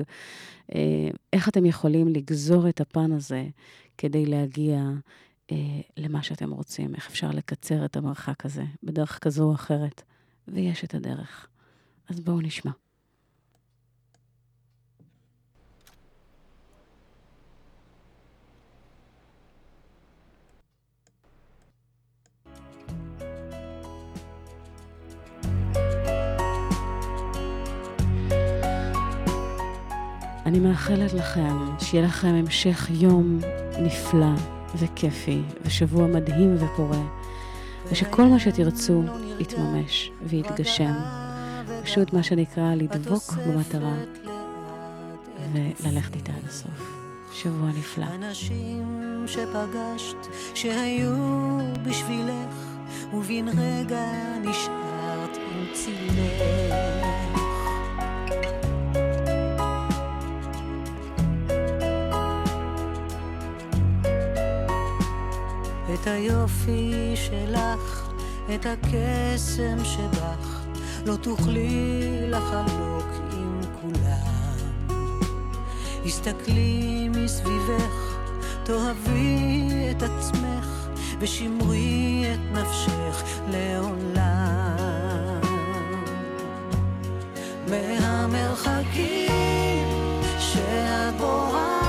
אה, 0.75 1.09
איך 1.33 1.49
אתם 1.49 1.65
יכולים 1.65 2.07
לגזור 2.07 2.69
את 2.69 2.81
הפן 2.81 3.11
הזה 3.11 3.47
כדי 3.97 4.25
להגיע 4.25 4.83
אה, 5.51 5.81
למה 5.97 6.23
שאתם 6.23 6.51
רוצים? 6.51 6.95
איך 6.95 7.07
אפשר 7.07 7.31
לקצר 7.31 7.85
את 7.85 7.97
המרחק 7.97 8.45
הזה 8.45 8.63
בדרך 8.83 9.19
כזו 9.21 9.43
או 9.43 9.53
אחרת? 9.53 10.01
ויש 10.47 10.83
את 10.83 10.95
הדרך. 10.95 11.47
אז 12.11 12.19
בואו 12.19 12.41
נשמע. 12.41 12.71
אני 30.45 30.59
מאחלת 30.59 31.13
לכם 31.13 31.57
שיהיה 31.79 32.05
לכם 32.05 32.27
המשך 32.27 32.87
יום 32.89 33.39
נפלא 33.79 34.25
וכיפי, 34.75 35.41
ושבוע 35.61 36.07
מדהים 36.07 36.55
ופורה, 36.55 37.03
ושכל 37.91 38.23
מה 38.23 38.39
שתרצו 38.39 39.03
יתממש 39.39 40.11
ויתגשם. 40.21 41.30
פשוט 41.83 42.13
מה 42.13 42.23
שנקרא 42.23 42.75
לדבוק 42.75 43.33
במטרה 43.47 43.95
וללכת 45.53 46.15
איתה 46.15 46.31
עד 46.31 46.47
הסוף. 46.47 47.01
שבוע 47.33 47.69
נפלא. 47.69 48.05
אנשים 48.15 49.25
שפגשת 49.27 50.27
שהיו 50.55 51.15
בשבילך 51.83 52.55
ובן 53.13 53.47
רגע 53.47 54.05
נשארת 54.41 55.37
עם 55.37 55.65
צילך 55.73 57.41
את 65.93 66.07
היופי 66.07 67.13
שלך, 67.15 68.09
את 68.55 68.65
הקסם 68.65 69.85
שבך 69.85 70.50
לא 71.05 71.15
תוכלי 71.15 72.11
לחלוק 72.27 73.07
עם 73.33 73.61
כולם. 73.81 74.21
הסתכלי 76.05 77.09
מסביבך, 77.09 78.17
תאהבי 78.63 79.69
את 79.91 80.03
עצמך, 80.03 80.87
ושמרי 81.19 82.23
את 82.33 82.39
נפשך 82.57 83.23
לעולם. 83.47 84.81
מהמרחקים 87.69 89.37
שאת 90.39 91.15
בורחת 91.17 91.80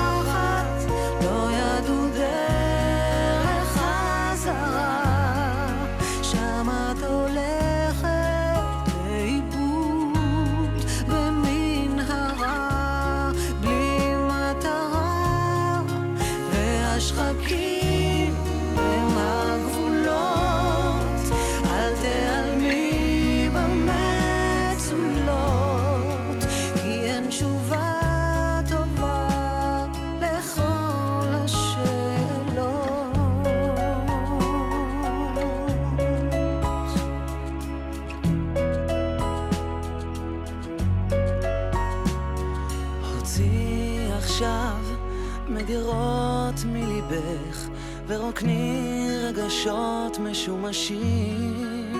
רגשות 49.53 50.19
משומשים. 50.19 51.93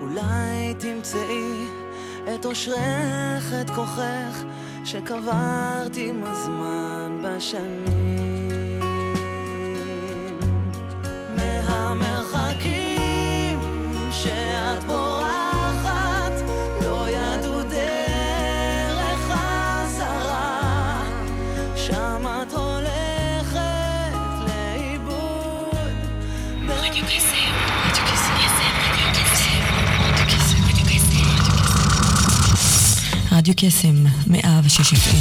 אולי 0.00 0.74
תמצאי 0.78 1.66
את 2.34 2.46
אושרך, 2.46 3.52
את 3.60 3.70
כוחך, 3.70 4.44
שקברת 4.84 5.96
עם 5.96 6.22
הזמן 6.24 7.22
בשנים. 7.24 7.97
רדיו 33.50 33.70
קסם, 33.70 34.04
106 34.26 34.92
FM 34.92 35.16